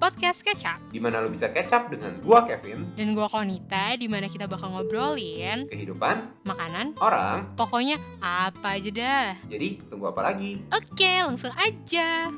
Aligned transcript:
podcast 0.00 0.40
Kecap. 0.40 0.80
di 0.88 0.96
mana 0.96 1.20
lo 1.20 1.28
bisa 1.28 1.46
up 1.46 1.84
dengan 1.86 2.16
gua 2.24 2.48
Kevin, 2.48 2.88
Dan 2.96 3.12
gua 3.12 3.28
Konita, 3.28 3.94
di 3.94 4.08
mana 4.08 4.26
kita 4.26 4.48
bakal 4.48 4.72
ngobrolin 4.72 5.68
kehidupan 5.68 6.16
makanan, 6.42 6.96
orang. 6.98 7.52
pokoknya 7.54 8.00
apa 8.18 8.80
aja 8.80 8.90
dah. 8.90 9.28
Jadi 9.46 9.84
tunggu 9.86 10.08
apa 10.08 10.24
lagi? 10.24 10.56
Oke, 10.72 11.20
langsung 11.20 11.52
aja. 11.54 12.32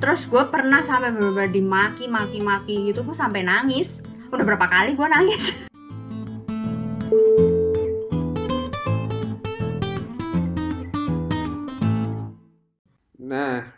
Terus 0.00 0.24
gue 0.24 0.44
pernah 0.48 0.80
sampai 0.88 1.12
bener-bener 1.12 1.52
dimaki, 1.52 2.08
maki, 2.08 2.40
maki 2.40 2.88
gitu, 2.88 3.04
gue 3.04 3.12
sampai 3.12 3.44
nangis. 3.44 3.92
Udah 4.32 4.44
berapa 4.48 4.64
kali 4.64 4.96
gue 4.96 5.06
nangis? 5.06 5.44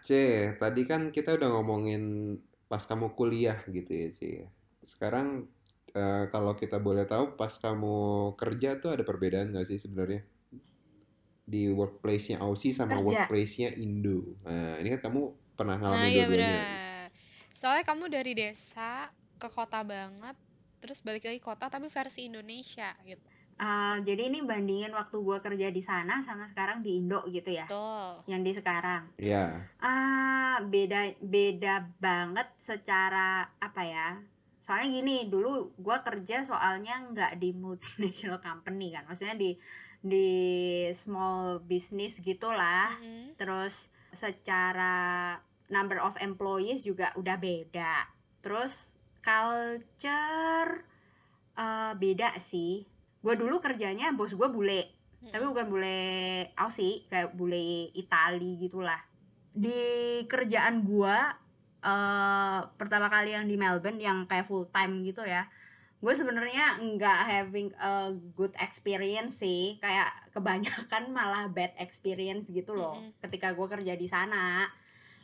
C, 0.03 0.09
tadi 0.58 0.82
kan 0.82 1.14
kita 1.14 1.39
udah 1.39 1.49
ngomongin 1.54 2.35
pas 2.67 2.82
kamu 2.82 3.14
kuliah 3.14 3.63
gitu 3.71 3.86
ya, 3.89 4.08
C. 4.11 4.21
Sekarang 4.82 5.46
eh, 5.94 6.25
kalau 6.35 6.58
kita 6.58 6.82
boleh 6.82 7.07
tahu 7.07 7.39
pas 7.39 7.54
kamu 7.54 8.35
kerja 8.35 8.82
tuh 8.82 8.99
ada 8.99 9.07
perbedaan 9.07 9.54
nggak 9.54 9.67
sih 9.71 9.79
sebenarnya? 9.79 10.27
Di 11.46 11.71
workplace-nya 11.71 12.43
Aussie 12.43 12.75
sama 12.75 12.99
workplace-nya 12.99 13.71
Indo. 13.79 14.35
Nah, 14.43 14.82
ini 14.82 14.99
kan 14.99 15.11
kamu 15.11 15.22
pernah 15.54 15.79
Nah, 15.79 15.94
ngalamin 15.94 16.11
iya 16.11 16.25
dua-duanya. 16.27 16.79
Soalnya 17.55 17.85
kamu 17.86 18.05
dari 18.11 18.32
desa 18.35 19.07
ke 19.39 19.46
kota 19.46 19.86
banget, 19.86 20.35
terus 20.82 20.99
balik 21.07 21.30
lagi 21.30 21.39
kota 21.39 21.71
tapi 21.71 21.86
versi 21.86 22.27
Indonesia 22.27 22.91
gitu. 23.07 23.22
Ah, 23.62 23.94
jadi 24.02 24.26
ini 24.26 24.43
bandingin 24.43 24.90
waktu 24.90 25.22
gue 25.22 25.39
kerja 25.39 25.71
di 25.71 25.86
sana 25.86 26.26
sama 26.26 26.50
sekarang 26.50 26.82
di 26.82 26.98
Indo 26.98 27.22
gitu 27.30 27.46
ya. 27.46 27.71
Betul. 27.71 28.26
Yang 28.26 28.43
di 28.43 28.52
sekarang. 28.58 29.02
Iya. 29.22 29.46
Ah, 29.79 30.58
beda 30.66 31.14
beda 31.22 31.86
banget 32.02 32.50
secara 32.66 33.46
apa 33.62 33.82
ya? 33.86 34.19
Soalnya 34.66 34.98
gini, 34.98 35.16
dulu 35.30 35.70
gue 35.78 35.98
kerja 36.02 36.42
soalnya 36.42 37.06
nggak 37.14 37.38
di 37.38 37.54
multinational 37.54 38.42
company 38.42 38.91
kan, 38.91 39.06
maksudnya 39.06 39.38
di 39.38 39.54
di 40.02 40.30
small 41.06 41.62
business 41.62 42.19
gitulah. 42.19 42.98
Mhm. 42.98 43.38
Terus 43.38 43.74
secara 44.19 45.38
number 45.70 46.02
of 46.02 46.19
employees 46.19 46.82
juga 46.82 47.14
udah 47.14 47.38
beda. 47.38 48.10
Terus 48.42 48.74
culture 49.22 50.82
eh, 51.54 51.92
beda 51.94 52.42
sih. 52.50 52.91
Gue 53.23 53.34
dulu 53.39 53.62
kerjanya 53.62 54.11
bos 54.12 54.34
gue 54.34 54.48
bule, 54.51 54.91
tapi 55.31 55.45
bukan 55.47 55.67
bule 55.70 55.98
Aussie 56.59 57.06
kayak 57.06 57.39
bule 57.39 57.95
Itali 57.95 58.59
gitulah. 58.59 58.98
Di 59.55 60.23
kerjaan 60.27 60.83
gua 60.83 61.39
eh 61.83 62.61
pertama 62.78 63.11
kali 63.11 63.34
yang 63.34 63.50
di 63.50 63.59
Melbourne 63.59 63.98
yang 63.98 64.31
kayak 64.31 64.47
full 64.47 64.70
time 64.70 65.03
gitu 65.03 65.27
ya 65.27 65.50
gue 66.03 66.15
sebenarnya 66.19 66.83
nggak 66.83 67.20
having 67.31 67.70
a 67.78 68.11
good 68.34 68.50
experience 68.59 69.39
sih. 69.39 69.78
Kayak 69.78 70.11
kebanyakan 70.34 71.11
malah 71.17 71.47
bad 71.47 71.70
experience 71.78 72.50
gitu 72.50 72.75
loh 72.75 72.98
Mm-mm. 72.98 73.15
ketika 73.23 73.55
gue 73.55 73.67
kerja 73.70 73.95
di 73.95 74.11
sana. 74.11 74.67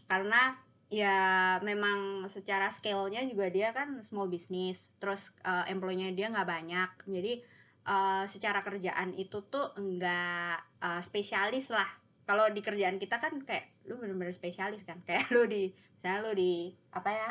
Karena 0.06 0.54
ya 0.88 1.58
memang 1.60 2.30
secara 2.32 2.72
scale-nya 2.78 3.26
juga 3.28 3.50
dia 3.52 3.74
kan 3.76 4.00
small 4.06 4.30
business 4.30 4.78
terus 5.02 5.20
eh, 5.42 5.66
employee-nya 5.66 6.14
dia 6.14 6.30
nggak 6.30 6.46
banyak. 6.48 6.90
Jadi 7.10 7.42
eh, 7.88 8.24
secara 8.28 8.60
kerjaan 8.60 9.16
itu 9.16 9.40
tuh 9.48 9.72
enggak 9.80 10.60
eh, 10.84 11.00
spesialis 11.08 11.72
lah 11.72 11.88
kalau 12.28 12.52
di 12.52 12.60
kerjaan 12.60 13.00
kita 13.00 13.16
kan 13.16 13.40
kayak 13.48 13.72
lu 13.88 13.96
bener-bener 13.96 14.36
spesialis 14.36 14.84
kan 14.84 15.00
kayak 15.08 15.32
lu 15.32 15.48
di 15.48 15.72
misalnya 15.96 16.20
lu 16.28 16.32
di 16.36 16.68
apa 16.92 17.10
ya 17.10 17.30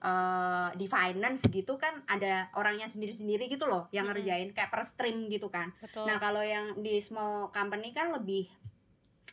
eh, 0.00 0.68
di 0.80 0.86
finance 0.88 1.44
gitu 1.52 1.76
kan 1.76 2.00
ada 2.08 2.48
orangnya 2.56 2.88
sendiri-sendiri 2.88 3.52
gitu 3.52 3.68
loh 3.68 3.86
yang 3.92 4.08
Mm-mm. 4.08 4.16
ngerjain 4.24 4.50
kayak 4.56 4.72
per 4.72 4.88
stream 4.96 5.28
gitu 5.28 5.52
kan 5.52 5.68
Betul. 5.84 6.08
nah 6.08 6.16
kalau 6.16 6.40
yang 6.40 6.80
di 6.80 7.04
small 7.04 7.52
company 7.52 7.92
kan 7.92 8.16
lebih 8.16 8.48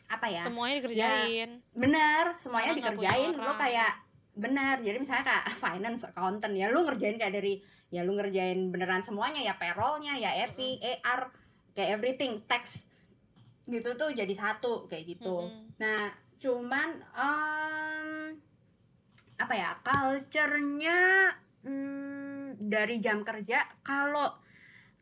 apa 0.08 0.24
ya 0.32 0.40
Semuanya 0.40 0.80
dikerjain. 0.80 1.60
bener 1.76 2.32
semuanya 2.40 2.72
punya 2.72 2.92
dikerjain 2.92 3.32
lu 3.36 3.52
kayak 3.60 3.92
bener 4.38 4.78
jadi 4.80 4.96
misalnya 4.96 5.26
kayak 5.26 5.46
finance 5.64 6.02
accountant 6.06 6.54
ya 6.54 6.70
lu 6.70 6.86
ngerjain 6.86 7.18
kayak 7.18 7.34
dari 7.34 7.58
ya 7.90 8.06
lu 8.06 8.14
ngerjain 8.14 8.70
beneran 8.70 9.02
semuanya 9.02 9.42
ya 9.42 9.58
payrollnya 9.58 10.14
ya 10.14 10.30
EPI 10.46 10.78
AR 11.02 11.28
kayak 11.74 11.90
everything 11.98 12.38
tax 12.46 12.78
gitu 13.68 13.98
tuh 13.98 14.14
jadi 14.14 14.32
satu 14.32 14.86
kayak 14.86 15.18
gitu 15.18 15.44
Mhm. 15.44 15.76
nah 15.76 16.08
cuman 16.38 16.88
em, 17.12 18.38
apa 19.38 19.54
ya 19.54 19.70
culture-nya 19.82 20.98
mm, 21.66 22.62
dari 22.62 23.02
jam 23.02 23.22
kerja 23.22 23.66
kalau 23.82 24.34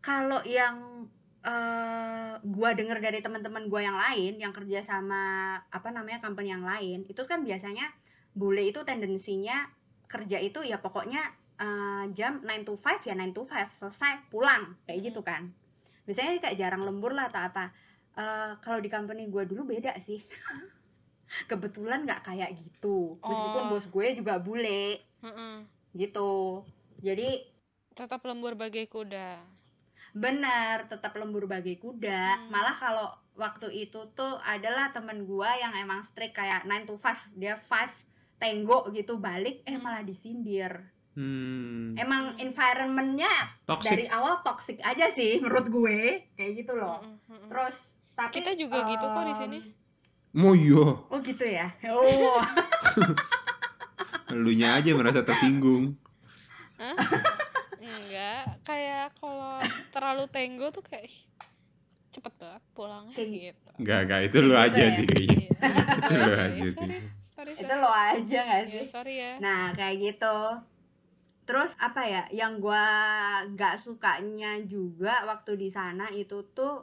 kalau 0.00 0.40
yang 0.44 1.04
eh, 1.40 2.32
gua 2.42 2.70
denger 2.74 2.98
dari 2.98 3.20
teman-teman 3.20 3.68
gua 3.68 3.80
yang 3.84 3.96
lain 3.96 4.32
yang 4.36 4.50
kerja 4.50 4.82
sama 4.82 5.54
apa 5.70 5.88
namanya 5.92 6.18
company 6.18 6.50
yang 6.50 6.64
lain 6.64 7.06
itu 7.06 7.22
kan 7.22 7.44
biasanya 7.44 7.86
bule 8.36 8.68
itu 8.68 8.84
tendensinya 8.84 9.64
kerja 10.06 10.36
itu 10.38 10.60
ya 10.60 10.76
pokoknya 10.76 11.22
eh, 11.56 12.04
jam 12.12 12.44
9 12.44 12.62
to 12.62 12.76
5 12.76 13.00
ya 13.02 13.16
9 13.16 13.32
to 13.32 13.42
5 13.42 13.72
selesai 13.74 14.28
pulang 14.28 14.76
kayak 14.84 15.00
Hmm. 15.00 15.06
gitu 15.08 15.20
kan 15.20 15.42
biasanya 16.04 16.38
kayak 16.38 16.56
jarang 16.56 16.84
lembur 16.84 17.10
lah 17.10 17.26
atau 17.26 17.42
apa 17.42 17.66
Eh, 18.16 18.52
kalau 18.64 18.80
di 18.80 18.88
company 18.88 19.28
gua 19.28 19.44
dulu 19.44 19.68
beda 19.68 19.92
sih 20.00 20.16
kebetulan 21.50 22.08
nggak 22.08 22.24
kayak 22.24 22.56
gitu 22.56 23.20
meskipun 23.20 23.62
Oh. 23.62 23.70
bos 23.70 23.84
gue 23.86 24.06
juga 24.14 24.40
bule 24.40 25.04
Mhm. 25.20 25.68
gitu 25.92 26.64
jadi 26.98 27.44
Tetap 27.92 28.24
lembur 28.24 28.52
bagai 28.54 28.88
kuda. 28.88 29.40
benar 30.12 30.88
tetap 30.88 31.12
lembur 31.12 31.44
bagai 31.44 31.76
kuda 31.76 32.24
Hmm. 32.38 32.48
malah 32.48 32.72
kalau 32.72 33.08
waktu 33.34 33.68
itu 33.74 34.00
tuh 34.12 34.40
adalah 34.40 34.88
temen 34.88 35.28
gua 35.28 35.52
yang 35.52 35.76
emang 35.76 36.00
strict 36.06 36.32
kayak 36.32 36.64
9 36.64 36.88
to 36.88 36.96
5 36.96 37.20
dia 37.36 37.60
5 37.60 37.92
tenggo 38.36 38.88
gitu 38.90 39.16
balik 39.16 39.62
eh 39.62 39.72
Hmm. 39.72 39.80
malah 39.80 40.00
disindir 40.00 40.72
Hmm. 41.12 41.92
emang 41.94 42.32
Hmm. 42.32 42.42
environmentnya 42.42 43.32
dari 43.80 44.04
awal 44.06 44.40
toxic 44.42 44.76
aja 44.80 45.08
sih 45.10 45.38
menurut 45.38 45.66
gue 45.66 45.98
kayak 46.32 46.52
gitu 46.56 46.72
loh 46.72 47.00
Mhm, 47.00 47.16
mhm. 47.26 47.48
terus 47.48 47.74
tapi 48.12 48.32
Kita 48.34 48.52
juga 48.54 48.84
gitu 48.86 49.04
kok 49.04 49.24
di 49.24 49.34
sini. 49.34 49.58
Moyo, 50.32 51.04
oh 51.06 51.18
gitu 51.18 51.42
ya 51.42 51.68
oh 51.86 52.40
lunya 54.36 54.74
aja 54.74 54.92
merasa 54.92 55.22
tersinggung. 55.22 55.96
Hah? 56.76 56.92
Enggak, 57.78 58.44
kayak 58.62 59.14
kalau 59.14 59.64
terlalu 59.88 60.24
tenggo 60.28 60.68
tuh 60.70 60.82
kayak 60.82 61.08
cepet 62.10 62.32
banget 62.34 62.62
pulangnya 62.70 63.14
Kayak- 63.14 63.32
gitu. 63.32 63.70
Enggak, 63.78 63.98
enggak, 64.02 64.20
itu 64.22 64.36
lu 64.38 64.48
Gitu 64.50 64.56
aja 64.58 64.76
ya? 64.78 64.88
sih 64.90 65.04
kayaknya. 65.06 65.36
Iya, 65.38 65.50
Itu 65.94 66.12
lu 66.14 66.24
aja. 66.26 66.44
aja 66.46 66.68
sih. 66.70 66.88
Sorry, 67.36 67.52
itu 67.52 67.68
sorry. 67.68 67.82
lo 67.84 67.90
aja 67.92 68.38
gak 68.40 68.62
Iya, 68.64 68.72
sih 68.72 68.84
sorry 68.88 69.14
ya. 69.20 69.32
Nah, 69.38 69.70
kayak 69.70 69.96
gitu. 70.00 70.36
Terus 71.44 71.70
apa 71.76 72.02
ya? 72.02 72.24
Yang 72.32 72.52
gua 72.58 72.84
gak 73.52 73.84
sukanya 73.84 74.56
juga 74.64 75.28
waktu 75.28 75.54
di 75.54 75.68
sana 75.68 76.08
itu 76.08 76.42
tuh 76.50 76.80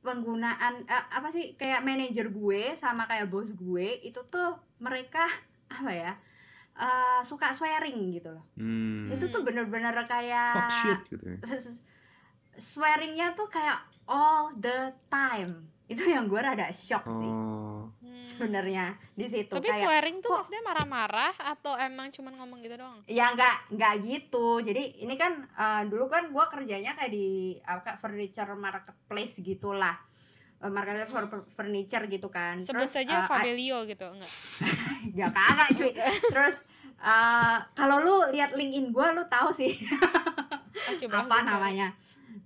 penggunaan 0.00 0.84
eh, 0.84 1.04
apa 1.12 1.28
sih 1.30 1.54
kayak 1.54 1.84
manajer 1.84 2.28
gue 2.28 2.72
sama 2.76 3.04
kayak 3.04 3.28
bos 3.28 3.52
gue 3.52 4.00
itu 4.00 4.16
tuh 4.26 4.56
mereka 4.80 5.28
apa 5.68 5.92
ya? 5.92 6.12
eh, 6.72 7.20
suka 7.22 7.52
swearing 7.52 8.10
gitu 8.10 8.32
loh. 8.32 8.44
Hmm. 8.56 9.12
Itu 9.12 9.28
tuh 9.28 9.44
bener-bener 9.44 9.92
kayak 10.08 10.56
Fuck 10.56 10.70
shit 10.72 11.00
gitu 11.12 11.24
ya. 11.30 11.38
swearingnya 12.72 13.32
tuh 13.32 13.46
kayak 13.46 13.80
all 14.08 14.50
the 14.56 14.90
time. 15.06 15.68
Itu 15.86 16.06
yang 16.06 16.26
gue 16.26 16.40
rada 16.40 16.70
shock 16.72 17.04
sih 17.04 17.28
Oh. 17.28 17.36
Hmm. 17.36 17.49
Sebenarnya 18.30 18.94
di 19.18 19.26
situ. 19.26 19.52
Tapi 19.52 19.66
kayak 19.66 19.82
swearing 19.82 20.16
tuh 20.22 20.30
maksudnya 20.30 20.62
marah-marah 20.62 21.34
atau 21.34 21.74
emang 21.76 22.08
cuman 22.14 22.32
ngomong 22.38 22.58
gitu 22.62 22.78
doang? 22.78 23.02
ya 23.10 23.34
nggak 23.34 23.74
nggak 23.74 23.94
gitu. 24.06 24.62
Jadi 24.62 25.02
ini 25.02 25.14
kan 25.18 25.44
eh, 25.50 25.82
dulu 25.90 26.06
kan 26.06 26.30
gua 26.30 26.46
kerjanya 26.46 26.94
kayak 26.94 27.12
di 27.12 27.58
apa 27.66 27.80
kayak 27.82 27.98
furniture 27.98 28.52
marketplace 28.54 29.34
gitulah. 29.42 29.98
Eh, 30.62 30.70
marketplace 30.70 31.10
for 31.10 31.24
for 31.26 31.40
furniture 31.58 32.04
gitu 32.06 32.30
kan. 32.30 32.60
Sebut 32.62 32.86
Terus, 32.86 32.94
saja 33.02 33.14
eh, 33.20 33.26
Fabelio 33.26 33.82
gitu, 33.84 34.06
enggak? 34.06 34.32
ya 35.18 35.26
kagak 35.32 35.68
cuy. 35.74 35.92
Terus 36.34 36.56
eh, 37.02 37.56
kalau 37.74 37.96
lu 38.00 38.14
lihat 38.30 38.54
LinkedIn 38.54 38.94
gua 38.94 39.10
lu 39.10 39.26
tahu 39.26 39.50
sih. 39.50 39.74
Ah, 40.86 40.94
coba 40.94 41.16
apa 41.26 41.34
gue 41.34 41.42
namanya. 41.50 41.88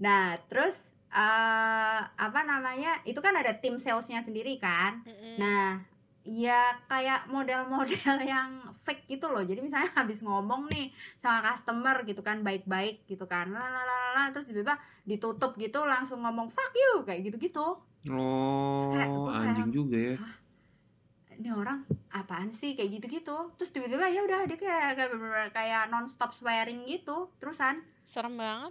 Nah 0.00 0.34
terus 0.48 0.74
eh, 1.14 2.00
apa 2.04 2.40
namanya 2.42 2.98
itu 3.04 3.16
kan 3.16 3.32
ada 3.32 3.54
tim 3.54 3.78
salesnya 3.78 4.20
sendiri 4.20 4.58
kan 4.58 4.98
Mm-mm. 5.02 5.38
Nah, 5.38 5.78
ya 6.20 6.60
kayak 6.84 7.28
model-model 7.28 7.94
yang 8.26 8.50
fake 8.82 9.06
gitu 9.06 9.28
loh. 9.28 9.40
Jadi 9.40 9.60
misalnya 9.60 9.92
habis 9.94 10.18
ngomong 10.18 10.66
nih 10.68 10.88
sama 11.18 11.44
customer 11.46 12.02
gitu 12.02 12.20
kan 12.20 12.40
baik-baik 12.40 13.04
gitu 13.04 13.24
kan. 13.24 13.48
Lalalala, 13.48 14.28
terus 14.30 14.44
tiba-tiba 14.44 14.74
ditutup 15.04 15.54
gitu 15.54 15.84
langsung 15.84 16.20
ngomong 16.20 16.48
fuck 16.48 16.72
you 16.72 17.04
kayak 17.04 17.22
gitu-gitu. 17.22 17.76
Kayak 18.04 19.08
Oh, 19.08 19.28
kayak- 19.28 19.52
anjing 19.52 19.70
juga 19.70 19.96
ya. 19.96 20.16
ini 21.34 21.50
orang 21.50 21.82
apaan 22.08 22.52
sih 22.52 22.72
kayak 22.72 22.94
gitu-gitu 22.94 23.34
terus 23.52 23.68
tiba-tiba 23.68 24.06
ya 24.06 24.22
udah 24.22 24.46
dia 24.46 24.54
kayak 24.54 24.94
kayak, 24.94 25.10
kayak 25.50 25.82
non-stop 25.88 26.30
swearing 26.30 26.86
gitu 26.86 27.26
terusan 27.36 27.82
serem 28.00 28.38
banget 28.38 28.70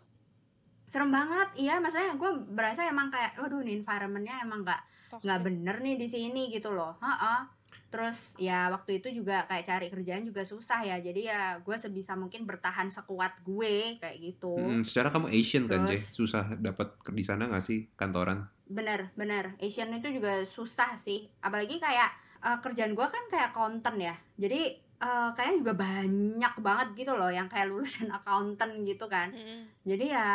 serem 0.93 1.09
banget 1.09 1.49
iya 1.57 1.81
maksudnya 1.81 2.13
gue 2.13 2.31
berasa 2.53 2.85
emang 2.85 3.09
kayak 3.09 3.41
waduh 3.41 3.59
nih 3.59 3.81
environmentnya 3.81 4.45
emang 4.45 4.61
nggak 4.61 4.81
nggak 5.19 5.39
bener 5.41 5.75
nih 5.81 5.97
di 5.97 6.07
sini 6.07 6.41
gitu 6.47 6.69
loh 6.69 6.93
Heeh. 7.01 7.49
terus 7.89 8.17
ya 8.37 8.69
waktu 8.69 8.97
itu 8.97 9.21
juga 9.21 9.45
kayak 9.45 9.65
cari 9.65 9.87
kerjaan 9.89 10.25
juga 10.25 10.41
susah 10.41 10.81
ya 10.81 10.97
jadi 10.97 11.21
ya 11.23 11.41
gue 11.59 11.75
sebisa 11.75 12.13
mungkin 12.13 12.45
bertahan 12.45 12.89
sekuat 12.89 13.41
gue 13.41 13.97
kayak 13.97 14.17
gitu 14.17 14.53
Hmm, 14.53 14.81
secara 14.81 15.09
kamu 15.09 15.29
Asian 15.29 15.65
kan, 15.65 15.85
Terus? 15.85 15.89
Jay? 15.89 16.01
Susah 16.09 16.45
dapat 16.57 16.93
di 17.09 17.21
sana 17.21 17.49
nggak 17.49 17.61
sih 17.61 17.89
kantoran? 17.93 18.45
bener 18.63 19.13
bener 19.13 19.53
Asian 19.59 19.93
itu 19.93 20.09
juga 20.09 20.45
susah 20.47 20.97
sih 20.97 21.29
apalagi 21.39 21.77
kayak 21.77 22.09
eh, 22.41 22.57
kerjaan 22.59 22.93
gue 22.93 23.05
kan 23.05 23.23
kayak 23.29 23.51
accountant 23.51 23.97
ya 23.99 24.15
jadi 24.35 24.77
eh, 25.03 25.29
kayaknya 25.35 25.55
juga 25.59 25.73
banyak 25.75 26.53
banget 26.63 26.88
gitu 26.95 27.11
loh 27.13 27.27
yang 27.27 27.51
kayak 27.51 27.67
lulusan 27.67 28.07
accountant 28.17 28.73
gitu 28.88 29.05
kan. 29.11 29.29
Mm-mm. 29.35 29.67
jadi 29.83 30.05
ya 30.15 30.27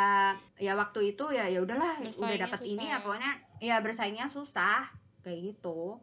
ya 0.61 0.73
waktu 0.77 1.17
itu 1.17 1.25
ya 1.33 1.49
ya 1.49 1.65
udahlah 1.65 1.97
udah 2.05 2.37
dapat 2.37 2.61
ini 2.63 2.85
ya. 2.85 2.93
ya. 2.93 2.97
pokoknya. 3.01 3.33
Ya 3.59 3.77
bersaingnya 3.81 4.27
susah 4.29 4.87
kayak 5.25 5.57
gitu. 5.57 5.97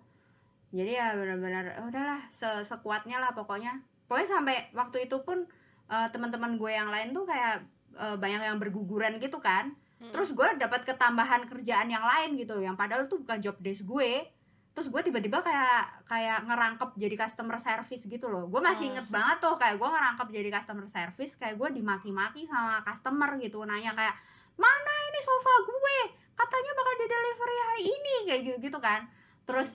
Jadi 0.76 0.92
ya 0.92 1.16
benar-benar 1.16 1.80
"Oh, 1.80 1.88
udahlah 1.88 2.20
se- 2.34 2.66
sekuatnya 2.66 3.22
lah 3.22 3.32
pokoknya. 3.32 3.80
Pokoknya 4.10 4.28
sampai 4.28 4.56
waktu 4.74 5.06
itu 5.08 5.22
pun 5.22 5.46
eh, 5.86 6.08
teman-teman 6.10 6.58
gue 6.58 6.72
yang 6.74 6.90
lain 6.90 7.14
tuh 7.14 7.24
kayak 7.24 7.64
eh, 7.96 8.18
banyak 8.18 8.42
yang 8.44 8.58
berguguran 8.58 9.22
gitu 9.22 9.38
kan. 9.40 9.72
Mm-mm. 9.96 10.12
terus 10.12 10.36
gue 10.36 10.44
dapat 10.60 10.84
ketambahan 10.84 11.48
kerjaan 11.48 11.88
yang 11.88 12.04
lain 12.04 12.36
gitu. 12.36 12.60
Yang 12.60 12.76
padahal 12.76 13.04
tuh 13.08 13.24
bukan 13.24 13.40
job 13.40 13.56
desk 13.64 13.88
gue 13.88 14.28
terus 14.76 14.92
gue 14.92 15.02
tiba-tiba 15.02 15.40
kayak 15.40 16.04
kayak 16.04 16.44
ngerangkep 16.44 16.90
jadi 17.00 17.16
customer 17.16 17.56
service 17.58 18.04
gitu 18.04 18.28
loh. 18.28 18.52
Gue 18.52 18.60
masih 18.60 18.86
Oh. 18.86 18.92
inget 18.92 19.08
banget 19.08 19.40
tuh 19.40 19.56
kayak 19.56 19.80
gue 19.80 19.88
ngerangkep 19.88 20.28
jadi 20.30 20.50
customer 20.52 20.86
service 20.92 21.34
kayak 21.40 21.56
gue 21.56 21.70
dimaki-maki 21.80 22.44
sama 22.44 22.84
customer 22.84 23.40
gitu. 23.40 23.64
Nanya 23.64 23.96
kayak 23.96 24.20
mana 24.60 24.94
ini 25.08 25.20
sofa 25.24 25.54
gue? 25.64 25.98
Katanya 26.36 26.72
bakal 26.76 26.94
di 26.94 27.08
delivery 27.08 27.58
hari 27.64 27.82
ini 27.88 28.16
kayak 28.28 28.42
gitu 28.44 28.58
gitu 28.62 28.80
kan. 28.84 29.08
Terus 29.48 29.72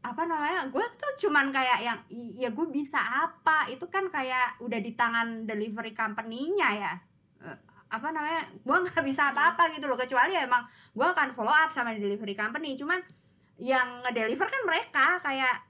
apa 0.00 0.22
namanya 0.22 0.70
gue 0.70 0.84
tuh 0.94 1.12
cuman 1.26 1.50
kayak 1.50 1.78
yang 1.82 1.98
"I- 2.08 2.34
ya 2.38 2.54
gue 2.54 2.66
bisa 2.70 3.02
apa? 3.02 3.66
Itu 3.66 3.90
kan 3.90 4.08
kayak 4.08 4.62
udah 4.62 4.78
di 4.78 4.94
tangan 4.94 5.42
delivery 5.42 5.90
company-nya 5.90 6.68
ya. 6.78 6.92
Eh, 7.42 7.58
apa 7.90 8.08
namanya 8.08 8.46
gue 8.46 8.76
nggak 8.86 9.02
bisa 9.02 9.34
apa-apa 9.34 9.74
gitu 9.74 9.90
loh. 9.90 9.98
Kecuali 9.98 10.38
ya 10.38 10.46
emang 10.46 10.62
gue 10.94 11.02
akan 11.04 11.34
follow 11.34 11.50
up 11.50 11.74
sama 11.74 11.90
delivery 11.92 12.38
company. 12.38 12.78
Cuman 12.78 13.02
yang 13.60 14.00
ngedeliver 14.02 14.48
kan 14.48 14.62
mereka 14.64 15.06
kayak 15.20 15.68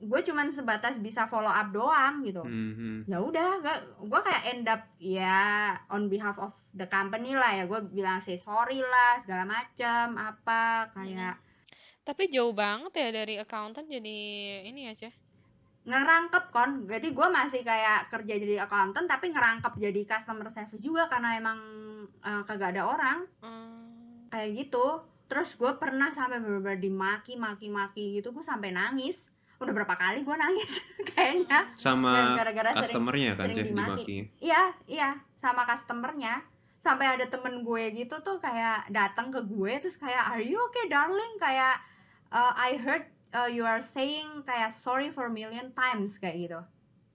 gue 0.00 0.20
cuman 0.24 0.48
sebatas 0.48 0.96
bisa 0.96 1.28
follow 1.28 1.52
up 1.52 1.68
doang 1.72 2.24
gitu. 2.24 2.40
Mhm. 2.40 3.04
ya 3.04 3.20
udah 3.20 3.60
gue 4.00 4.20
kayak 4.24 4.42
end 4.48 4.64
up 4.68 4.88
ya 4.96 5.76
on 5.92 6.08
behalf 6.08 6.36
of 6.40 6.52
the 6.72 6.88
company 6.88 7.36
lah 7.36 7.52
ya. 7.52 7.64
Gue 7.68 7.84
bilang 7.84 8.20
say 8.24 8.40
sorry 8.40 8.80
lah 8.80 9.20
segala 9.24 9.44
macem 9.44 10.16
apa 10.16 10.88
kayak 10.96 11.36
tapi 12.00 12.32
jauh 12.32 12.56
banget 12.56 12.92
ya 12.96 13.08
dari 13.12 13.36
accountant 13.36 13.84
jadi 13.84 14.18
ini 14.72 14.88
ya 14.88 14.92
Ceh? 14.96 15.12
Ngerangkep 15.84 16.44
kon. 16.48 16.88
Jadi 16.88 17.12
gue 17.12 17.28
masih 17.28 17.60
kayak 17.60 18.08
kerja 18.08 18.34
jadi 18.40 18.64
accountant 18.64 19.04
tapi 19.04 19.32
ngerangkep 19.32 19.76
jadi 19.76 20.00
customer 20.08 20.48
service 20.48 20.80
juga 20.80 21.12
karena 21.12 21.36
emang 21.36 21.58
eh, 22.24 22.42
kagak 22.48 22.72
ada 22.76 22.88
orang. 22.88 23.18
Hmm. 23.44 23.76
kayak 24.30 24.62
gitu 24.62 25.02
terus 25.30 25.54
gue 25.54 25.70
pernah 25.78 26.10
sampai 26.10 26.42
bener-bener 26.42 26.82
dimaki 26.82 27.38
maki 27.38 27.70
maki 27.70 28.18
gitu 28.18 28.34
gue 28.34 28.42
sampai 28.42 28.74
nangis. 28.74 29.14
Udah 29.62 29.70
berapa 29.70 29.94
kali 29.94 30.26
gue 30.26 30.36
nangis 30.36 30.70
kayaknya. 31.14 31.70
Dan 31.70 31.78
Sama 31.78 32.34
gara-gara 32.34 32.70
sering 32.74 32.82
customernya 32.90 33.32
kan, 33.38 33.46
sering 33.54 33.70
dimaki. 33.70 34.18
iya 34.42 34.74
iya. 34.90 35.10
Sama 35.38 35.62
customernya. 35.64 36.42
Sampai 36.82 37.06
ada 37.06 37.28
temen 37.30 37.62
gue 37.62 37.84
gitu 37.94 38.18
tuh 38.20 38.42
kayak 38.42 38.90
datang 38.90 39.30
ke 39.30 39.38
gue 39.46 39.72
terus 39.78 39.94
kayak 39.94 40.34
are 40.34 40.42
you 40.42 40.58
okay 40.66 40.90
darling? 40.90 41.38
Kayak 41.38 41.78
uh, 42.34 42.50
I 42.56 42.74
heard 42.80 43.06
uh, 43.30 43.46
you 43.46 43.62
are 43.62 43.84
saying 43.94 44.42
kayak 44.42 44.74
sorry 44.82 45.14
for 45.14 45.30
million 45.30 45.70
times 45.76 46.18
kayak 46.18 46.50
gitu. 46.50 46.60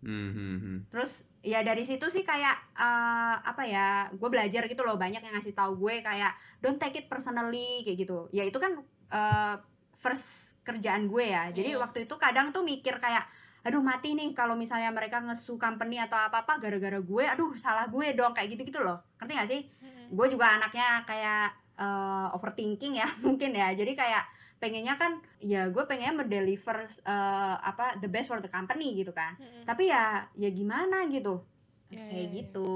Mhm. 0.05 0.85
terus 0.93 1.09
ya 1.45 1.61
dari 1.61 1.85
situ 1.85 2.09
sih 2.09 2.25
kayak 2.25 2.55
eh, 2.73 3.35
apa 3.39 3.63
ya 3.63 4.09
gue 4.09 4.29
belajar 4.29 4.65
gitu 4.65 4.81
loh 4.81 4.97
banyak 4.97 5.21
yang 5.21 5.37
ngasih 5.37 5.53
tahu 5.53 5.77
gue 5.77 6.01
kayak 6.01 6.33
don't 6.59 6.81
take 6.81 6.97
it 6.97 7.05
personally 7.05 7.85
kayak 7.85 8.01
gitu. 8.01 8.25
Ya 8.33 8.43
itu 8.43 8.57
kan 8.57 8.81
eh, 9.11 9.55
first 10.01 10.25
kerjaan 10.65 11.05
gue 11.05 11.29
ya. 11.29 11.53
Jadi 11.53 11.77
Iya. 11.77 11.81
waktu 11.81 12.09
itu 12.09 12.17
kadang 12.17 12.49
tuh 12.49 12.65
mikir 12.65 12.97
kayak 12.97 13.29
aduh 13.65 13.81
mati 13.81 14.13
nih 14.13 14.33
kalau 14.33 14.53
misalnya 14.53 14.89
mereka 14.89 15.17
ngesu 15.21 15.57
company 15.57 15.97
atau 15.97 16.17
apa 16.17 16.41
apa 16.41 16.57
gara-gara 16.57 17.01
gue 17.01 17.23
aduh 17.25 17.53
salah 17.57 17.85
gue 17.89 18.13
dong 18.13 18.33
kayak 18.33 18.57
gitu 18.57 18.73
gitu 18.73 18.79
loh. 18.81 18.97
Ngerti 19.21 19.33
gak 19.33 19.49
sih? 19.49 19.61
Mm-mm. 19.81 20.05
gue 20.13 20.27
juga 20.29 20.45
anaknya 20.57 21.01
kayak 21.05 21.45
eh, 21.77 22.27
overthinking 22.33 22.97
ya 22.97 23.05
mungkin 23.25 23.53
ya. 23.53 23.69
Jadi 23.73 23.93
kayak 23.93 24.23
pengennya 24.65 24.95
kan 24.95 25.11
ya 25.37 25.69
gue 25.69 25.83
pengennya 25.85 26.17
mendeliver 26.17 26.77
eh, 27.05 27.55
apa 27.61 27.95
the 27.95 28.09
best 28.09 28.25
for 28.25 28.41
the 28.41 28.49
company 28.49 28.97
gitu 28.97 29.13
kan 29.13 29.37
Mm-mm. 29.37 29.61
tapi 29.63 29.87
ya 29.87 30.25
ya 30.33 30.49
gimana 30.49 31.05
gitu 31.07 31.45
Ya, 31.85 32.01
kayak 32.01 32.09
ya, 32.09 32.17
ya. 32.17 32.33
gitu 32.33 32.69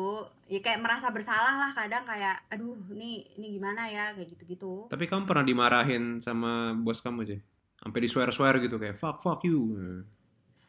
ya 0.45 0.59
kayak 0.61 0.79
merasa 0.79 1.09
bersalah 1.09 1.57
lah 1.57 1.71
kadang 1.73 2.05
kayak 2.05 2.45
aduh 2.45 2.77
ini 2.93 3.25
ini 3.35 3.57
gimana 3.57 3.89
ya 3.89 4.13
kayak 4.13 4.29
gitu 4.29 4.43
gitu 4.47 4.71
Tapi 4.85 5.09
kamu 5.09 5.25
pernah 5.25 5.41
dimarahin 5.41 6.21
sama 6.21 6.77
bos 6.77 7.01
kamu, 7.01 7.25
Jay? 7.25 7.41
Sampai 7.75 7.99
di 7.99 8.07
swear-swear 8.07 8.61
gitu 8.61 8.77
kayak 8.77 8.93
fuck 8.93 9.17
fuck 9.17 9.41
you. 9.41 9.65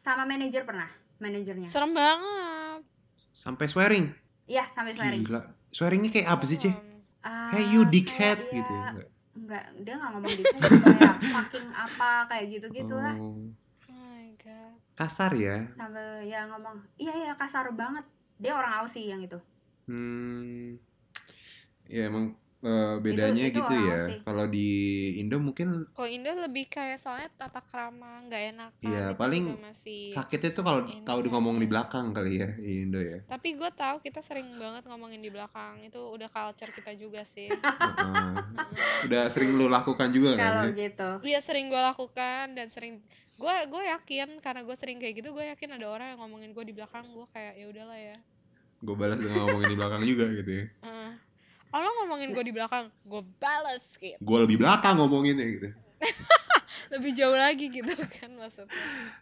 sama 0.01 0.25
manajer 0.25 0.65
pernah 0.65 0.89
manajernya 1.19 1.69
serem 1.69 1.93
banget 1.93 2.81
Sampai 3.29 3.69
swearing. 3.69 4.09
iya 4.49 4.65
sampai 4.73 4.97
swearing 4.97 5.21
Gila. 5.21 5.41
Swearingnya 5.69 6.09
kayak 6.09 6.27
apa 6.27 6.43
sih. 6.43 6.57
Ah, 7.21 7.53
Hey 7.53 7.69
you 7.69 7.85
dickhead 7.85 8.41
ya, 8.41 8.57
gitu 8.57 8.71
ya. 8.73 9.05
Nggak? 9.31 9.63
enggak 9.63 9.65
dia 9.81 9.93
nggak 9.95 10.11
ngomong 10.11 10.33
dickhead 10.33 10.61
kayak 10.61 11.17
fucking 11.25 11.67
apa 11.71 12.11
kayak 12.27 12.45
gitu 12.49 12.67
gitu 12.69 12.95
lah 12.95 13.15
Oh, 13.15 13.47
oh 13.87 13.95
my 14.11 14.27
god 14.37 14.73
kasar 14.93 15.31
ya. 15.33 15.65
sampai 15.73 16.27
ya 16.27 16.45
ngomong 16.45 16.77
iya 16.95 17.13
iya 17.17 17.33
kasar 17.33 17.71
banget 17.71 18.03
dia 18.37 18.51
orang 18.51 18.73
Aussie 18.79 19.07
yang 19.07 19.19
itu 19.19 19.39
Hmm. 19.87 20.77
Ya 21.85 22.07
emang 22.07 22.37
eh, 22.61 22.95
bedanya 23.01 23.43
itu 23.43 23.57
gitu 23.57 23.73
ya. 23.73 24.01
Kalau 24.21 24.45
di 24.45 24.69
Indo 25.17 25.41
mungkin 25.41 25.89
kalau 25.91 26.05
Indo 26.05 26.29
lebih 26.29 26.69
kayak 26.69 27.01
soalnya 27.01 27.29
tata 27.33 27.57
krama 27.57 28.21
nggak 28.29 28.43
enak 28.53 28.71
Iya, 28.81 29.17
paling 29.17 29.57
masih 29.57 30.13
sakitnya 30.13 30.53
tuh 30.53 30.61
kalau 30.61 30.81
tahu 31.01 31.19
di 31.21 31.29
ngomong 31.29 31.57
di 31.57 31.65
belakang 31.65 32.13
kali 32.13 32.37
ya 32.37 32.49
di 32.53 32.85
Indo 32.85 33.01
ya. 33.01 33.21
tapi 33.25 33.57
gue 33.57 33.69
tahu 33.73 34.01
kita 34.01 34.21
sering 34.21 34.45
banget 34.57 34.85
ngomongin 34.85 35.21
di 35.21 35.29
belakang 35.29 35.81
itu 35.81 35.97
udah 35.97 36.29
culture 36.29 36.69
kita 36.69 36.93
juga 36.93 37.25
sih 37.25 37.49
Heeh. 37.85 37.97
Mm-mm. 37.97 39.05
Udah 39.09 39.25
sering 39.33 39.57
lu 39.57 39.65
lakukan 39.65 40.13
juga 40.13 40.37
kan 40.37 40.45
kalau 40.53 40.65
ya? 40.69 40.73
gitu 40.87 41.09
Iya 41.25 41.39
sering 41.41 41.65
gue 41.69 41.81
lakukan 41.81 42.45
dan 42.53 42.67
sering 42.69 43.01
gue 43.37 43.55
gue 43.67 43.83
yakin 43.89 44.37
karena 44.37 44.61
gue 44.61 44.75
sering 44.77 45.01
kayak 45.01 45.17
gitu 45.17 45.33
gue 45.33 45.49
yakin 45.49 45.81
ada 45.81 45.89
orang 45.89 46.07
yang 46.13 46.19
ngomongin 46.21 46.53
gue 46.53 46.61
di 46.61 46.73
belakang 46.77 47.09
gue 47.09 47.25
kayak 47.29 47.57
ya 47.57 47.65
udahlah 47.65 47.97
ya 47.97 48.17
Gue 48.81 48.97
balas 48.97 49.17
dengan 49.17 49.45
ngomongin 49.45 49.69
di 49.69 49.77
belakang 49.77 50.01
juga 50.01 50.25
gitu 50.33 50.51
ya. 50.57 50.65
Heeh. 50.81 51.11
Oh 51.71 51.79
lo 51.79 51.89
ngomongin 52.03 52.35
gue 52.35 52.43
di 52.43 52.53
belakang 52.53 52.91
gue 53.07 53.21
balas 53.39 53.95
gitu 53.97 54.19
Gue 54.19 54.37
lebih 54.43 54.59
belakang 54.59 54.99
ngomonginnya 54.99 55.47
gitu. 55.47 55.69
lebih 56.93 57.11
jauh 57.15 57.37
lagi 57.37 57.71
gitu 57.71 57.93
kan 57.95 58.31
maksudnya. 58.35 58.75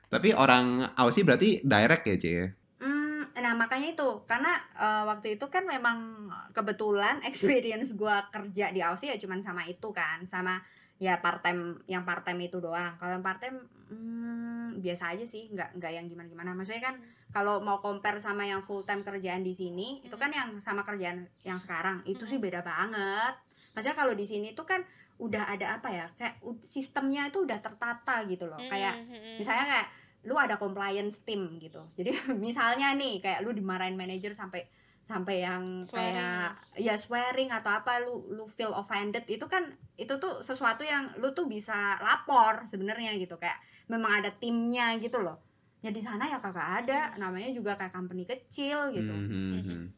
Tapi 0.09 0.33
orang 0.33 0.89
Aussie 0.97 1.21
berarti 1.21 1.61
direct 1.61 2.05
ya, 2.09 2.15
Cie? 2.17 2.43
Hmm, 2.81 3.29
nah 3.37 3.53
makanya 3.53 3.93
itu. 3.93 4.09
Karena 4.25 4.57
eh, 4.73 5.03
waktu 5.05 5.37
itu 5.37 5.45
kan 5.53 5.69
memang 5.69 6.29
kebetulan 6.55 7.21
experience 7.29 7.93
gua 7.93 8.25
kerja 8.33 8.73
di 8.73 8.81
Aussie 8.81 9.13
ya 9.13 9.17
cuman 9.21 9.45
sama 9.45 9.69
itu 9.69 9.93
kan. 9.93 10.25
Sama 10.25 10.57
ya 10.97 11.21
part 11.21 11.45
time 11.45 11.85
yang 11.85 12.01
part 12.03 12.25
time 12.25 12.41
itu 12.41 12.57
doang. 12.57 12.97
Kalau 12.97 13.19
yang 13.19 13.23
part 13.23 13.37
time 13.37 13.69
hmm, 13.89 14.79
biasa 14.79 15.17
aja 15.17 15.25
sih 15.25 15.49
nggak 15.49 15.81
nggak 15.81 15.91
yang 15.91 16.05
gimana 16.07 16.27
gimana 16.29 16.51
maksudnya 16.53 16.93
kan 16.93 16.95
kalau 17.29 17.61
mau 17.61 17.77
compare 17.81 18.17
sama 18.21 18.45
yang 18.45 18.65
full 18.65 18.81
time 18.85 19.05
kerjaan 19.05 19.45
di 19.45 19.53
sini 19.53 20.01
itu 20.01 20.15
kan 20.17 20.33
yang 20.33 20.57
sama 20.65 20.81
kerjaan 20.81 21.29
yang 21.45 21.61
sekarang 21.61 22.01
itu 22.09 22.25
sih 22.25 22.41
beda 22.41 22.65
banget. 22.65 23.37
Maksudnya 23.77 23.97
kalau 23.97 24.13
di 24.17 24.25
sini 24.25 24.57
tuh 24.57 24.65
kan 24.65 24.81
udah 25.19 25.51
ada 25.51 25.77
apa 25.77 25.89
ya 25.91 26.07
kayak 26.17 26.41
sistemnya 26.71 27.29
itu 27.29 27.45
udah 27.45 27.59
tertata 27.61 28.25
gitu 28.25 28.49
loh. 28.49 28.57
Kayak 28.57 28.97
Mm-mm. 28.97 29.37
misalnya 29.37 29.65
kayak 29.67 29.87
lu 30.25 30.35
ada 30.35 30.57
compliance 30.57 31.21
team 31.21 31.61
gitu. 31.61 31.85
Jadi 31.93 32.17
misalnya 32.45 32.97
nih 32.97 33.21
kayak 33.21 33.45
lu 33.45 33.53
dimarahin 33.53 33.93
manajer 33.93 34.33
sampai 34.33 34.65
sampai 35.09 35.41
yang 35.41 35.65
Swearing. 35.81 36.13
kayak 36.13 36.49
ya 36.77 36.93
swearing 36.93 37.49
atau 37.49 37.73
apa 37.73 37.97
lu 38.05 38.29
lu 38.29 38.45
feel 38.53 38.69
offended 38.77 39.25
itu 39.25 39.41
kan 39.49 39.65
itu 39.97 40.13
tuh 40.21 40.45
sesuatu 40.45 40.85
yang 40.85 41.17
lu 41.17 41.33
tuh 41.33 41.49
bisa 41.49 41.97
lapor 42.01 42.65
sebenarnya 42.69 43.17
gitu. 43.17 43.37
Kayak 43.37 43.57
memang 43.89 44.21
ada 44.21 44.29
timnya 44.31 44.95
gitu 45.01 45.19
loh 45.19 45.37
ya 45.79 45.89
di 45.89 45.99
sana 45.99 46.27
ya 46.27 46.37
kagak 46.37 46.85
ada 46.85 47.15
namanya 47.17 47.49
juga 47.49 47.75
kayak 47.75 47.91
company 47.91 48.23
kecil 48.23 48.93
gitu 48.93 49.11
Mhm. 49.11 49.97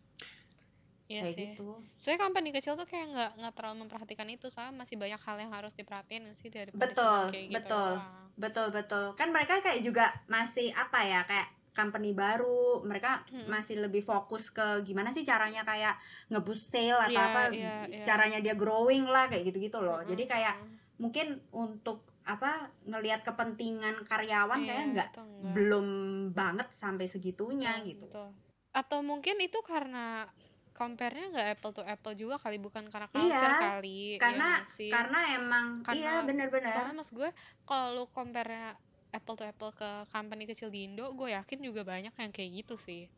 Iya 1.11 1.27
kayak 1.27 1.35
sih. 1.35 1.47
gitu 1.51 1.83
Soalnya 1.99 2.23
company 2.23 2.49
kecil 2.55 2.73
tuh 2.79 2.87
kayak 2.87 3.11
nggak 3.11 3.31
nggak 3.43 3.53
terlalu 3.59 3.83
memperhatikan 3.83 4.27
itu, 4.31 4.47
soalnya 4.47 4.79
masih 4.79 4.95
banyak 4.95 5.19
hal 5.19 5.37
yang 5.43 5.51
harus 5.51 5.75
diperhatiin 5.75 6.23
sih 6.39 6.47
cuma 6.47 6.71
betul 6.71 7.19
kayak 7.35 7.45
gitu 7.51 7.55
betul 7.59 7.89
doang. 7.99 8.25
betul 8.39 8.67
betul 8.71 9.05
kan 9.19 9.27
mereka 9.35 9.59
kayak 9.59 9.83
juga 9.83 10.15
masih 10.31 10.71
apa 10.71 11.03
ya 11.03 11.19
kayak 11.27 11.51
company 11.75 12.15
baru 12.15 12.79
mereka 12.87 13.27
Mm-mm. 13.27 13.47
masih 13.47 13.79
lebih 13.83 14.03
fokus 14.03 14.47
ke 14.51 14.83
gimana 14.87 15.11
sih 15.11 15.27
caranya 15.27 15.67
kayak 15.67 15.99
ngeboost 16.31 16.71
sale 16.71 16.99
atau 16.99 17.11
Iya, 17.11 17.27
apa 17.27 17.41
iya, 17.51 17.75
iya. 17.91 18.05
caranya 18.07 18.39
dia 18.39 18.55
growing 18.55 19.03
lah 19.03 19.27
kayak 19.27 19.51
gitu-gitu 19.51 19.83
loh 19.83 19.99
jadi 20.07 20.23
Mm-mm. 20.23 20.31
kayak 20.31 20.55
mungkin 20.95 21.27
untuk 21.51 22.07
apa 22.21 22.51
ngelihat 22.85 23.21
kepentingan 23.21 24.05
karyawan 24.05 24.59
Iya, 24.59 24.67
kayak 24.67 24.85
nggak 24.87 25.09
belum 25.51 25.87
banget 26.31 26.67
sampai 26.71 27.05
segitunya 27.05 27.73
Betul, 27.75 27.87
gitu 27.87 28.05
betul. 28.07 28.29
Atau 28.71 28.99
mungkin 29.01 29.35
itu 29.37 29.59
karena 29.61 30.29
compare-nya 30.71 31.27
nggak 31.29 31.49
apple 31.51 31.73
to 31.73 31.83
apple 31.83 32.13
juga 32.13 32.37
kali, 32.37 32.55
bukan 32.55 32.87
karena 32.87 33.07
Iya, 33.07 33.11
culture 33.11 33.55
kali, 33.59 33.99
ya 34.15 34.19
karena 34.21 34.47
nggak 34.55 34.65
sih? 34.65 34.87
karena 34.87 35.19
emang 35.35 35.65
Karena- 35.81 35.99
iya 35.99 36.13
benar-benar 36.23 36.71
Soalnya 36.71 36.95
mas 36.95 37.11
gue, 37.11 37.29
kalau 37.61 37.87
lu 37.93 38.03
compare 38.07 38.79
apple 39.11 39.35
to 39.35 39.43
apple 39.43 39.71
ke 39.71 39.89
company 40.07 40.47
kecil 40.47 40.71
di 40.71 40.87
Indo, 40.87 41.11
gue 41.11 41.29
yakin 41.29 41.59
juga 41.59 41.83
banyak 41.83 42.13
yang 42.13 42.31
kayak 42.31 42.51
gitu 42.57 42.77
sih. 42.77 43.11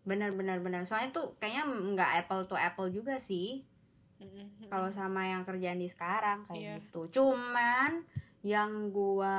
benar-benar 0.00 0.56
benar 0.60 0.88
soalnya 0.88 1.12
tuh 1.12 1.36
kayaknya 1.36 1.64
nggak 1.68 2.10
apple 2.24 2.48
to 2.48 2.56
apple 2.56 2.88
juga 2.88 3.20
sih 3.20 3.60
Mm-mm. 4.16 4.48
kalau 4.66 4.88
sama 4.88 5.28
yang 5.28 5.44
kerjaan 5.44 5.76
di 5.76 5.88
sekarang 5.88 6.44
kayak 6.46 6.56
Iya. 6.56 6.74
gitu 6.80 7.00
cuman 7.12 8.00
yang 8.42 8.88
gua 8.88 9.36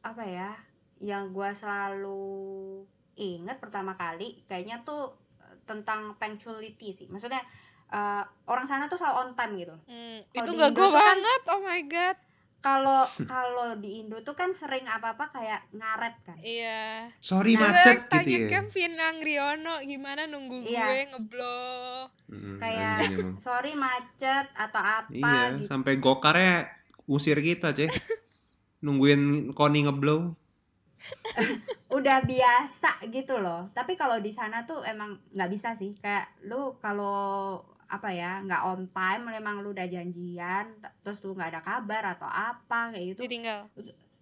apa 0.00 0.22
ya 0.22 0.50
yang 0.98 1.30
gua 1.30 1.50
selalu 1.52 2.82
ingat 3.14 3.58
pertama 3.58 3.92
kali 3.92 4.40
kayaknya 4.44 4.80
tuh 4.82 5.10
eh, 5.38 5.56
tentang 5.64 6.14
punctuality 6.16 6.92
sih 6.92 7.06
maksudnya 7.06 7.42
eh, 7.88 8.22
orang 8.44 8.64
sana 8.64 8.86
tuh 8.86 8.96
selalu 8.96 9.16
on 9.18 9.30
time 9.32 9.54
gitu 9.56 9.74
Hmm, 9.84 10.18
itu 10.32 10.50
gak 10.50 10.70
gue 10.70 10.78
tuh 10.78 10.88
kan- 10.88 10.98
banget, 11.18 11.42
oh 11.48 11.60
my 11.60 11.82
god. 11.84 12.16
kalau 12.60 13.02
kalau 13.28 13.74
di 13.76 14.00
Indo 14.00 14.16
tuh 14.20 14.32
kan 14.32 14.48
sering 14.52 14.86
apa-apa 14.86 15.28
kayak 15.30 15.66
ngaret 15.72 16.14
kan 16.22 16.38
Iya. 16.38 17.10
Sorry 17.18 17.52
Nah, 17.52 17.68
macet 17.68 17.98
gitu 18.00 18.08
tanya 18.08 18.38
ya. 18.38 18.48
Kevin 18.48 18.94
Angriono 18.96 19.74
gimana 19.82 20.22
nunggu 20.24 20.62
Iya. 20.62 20.86
gue 20.86 21.00
ngeblow. 21.10 22.06
Hmm, 22.28 22.56
Kayak- 22.56 23.02
sorry 23.40 23.74
macet 23.74 24.46
atau 24.52 24.78
apa 24.78 25.10
Iya, 25.10 25.58
gitu 25.58 25.66
sampai 25.68 25.98
gokarnya 25.98 26.70
usir 27.04 27.38
kita, 27.38 27.72
Ceh. 27.72 27.90
Nungguin 28.80 29.52
Koni 29.52 29.86
ngeblow. 29.86 30.34
udah 31.98 32.22
biasa 32.22 33.02
gitu 33.10 33.34
loh 33.34 33.66
tapi 33.74 33.98
kalau 33.98 34.22
di 34.22 34.30
sana 34.30 34.62
tuh 34.62 34.86
emang 34.86 35.18
nggak 35.34 35.50
bisa 35.50 35.74
sih 35.74 35.98
kayak 35.98 36.30
lu 36.46 36.78
kalau 36.78 37.58
apa 37.84 38.08
ya 38.14 38.38
nggak 38.40 38.62
on 38.62 38.86
time 38.86 39.26
memang 39.26 39.60
lu 39.60 39.74
udah 39.74 39.84
janjian 39.84 40.70
terus 41.02 41.18
lu 41.20 41.34
nggak 41.34 41.50
ada 41.52 41.60
kabar 41.60 42.14
atau 42.14 42.24
apa 42.24 42.94
kayak 42.94 43.12
gitu 43.12 43.26
Ditinggal. 43.26 43.66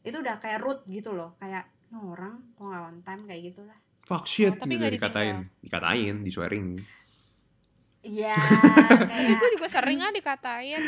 itu 0.01 0.17
udah 0.17 0.41
kayak 0.41 0.65
root 0.65 0.81
gitu 0.89 1.13
loh 1.13 1.37
kayak 1.37 1.69
"Ini 1.93 2.01
orang 2.01 2.35
kok 2.57 2.65
nggak 2.65 2.83
on 2.83 2.99
time 3.05 3.23
kayak 3.29 3.43
gitu 3.53 3.63
lah 3.69 3.77
Fuck 4.03 4.25
shit 4.27 4.51
Oh, 4.51 4.59
tapi 4.59 4.75
gitu 4.75 4.81
nggak 4.83 4.95
dikatain. 4.97 5.37
Dikatain, 5.61 6.15
disuaring. 6.25 6.67
iya 8.03 8.35
Tapi 8.91 9.07
kayak 9.07 9.37
gue 9.39 9.51
juga 9.55 9.69
sering 9.69 10.01
ah 10.01 10.11
dikatain. 10.11 10.83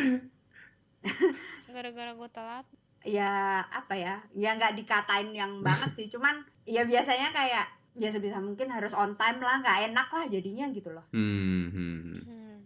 Gara-gara 1.73 2.13
gue 2.13 2.31
telat. 2.31 2.67
ya 3.03 3.33
apa 3.67 3.99
ya 3.99 4.15
ya 4.31 4.55
nggak 4.55 4.79
dikatain 4.79 5.35
yang 5.35 5.59
banget 5.59 5.91
sih 5.93 6.07
cuman 6.07 6.39
ya 6.63 6.87
biasanya 6.87 7.35
kayak 7.35 7.67
ya 7.93 8.09
sebisa 8.09 8.39
mungkin 8.39 8.71
harus 8.71 8.95
on 8.95 9.17
time 9.17 9.37
lah 9.37 9.59
nggak 9.59 9.91
enak 9.91 10.07
lah 10.07 10.25
jadinya 10.27 10.71
gitu 10.71 10.87
loh 10.89 11.03
Hmm, 11.11 11.67
hmm. 11.67 12.21
Hmm. 12.23 12.57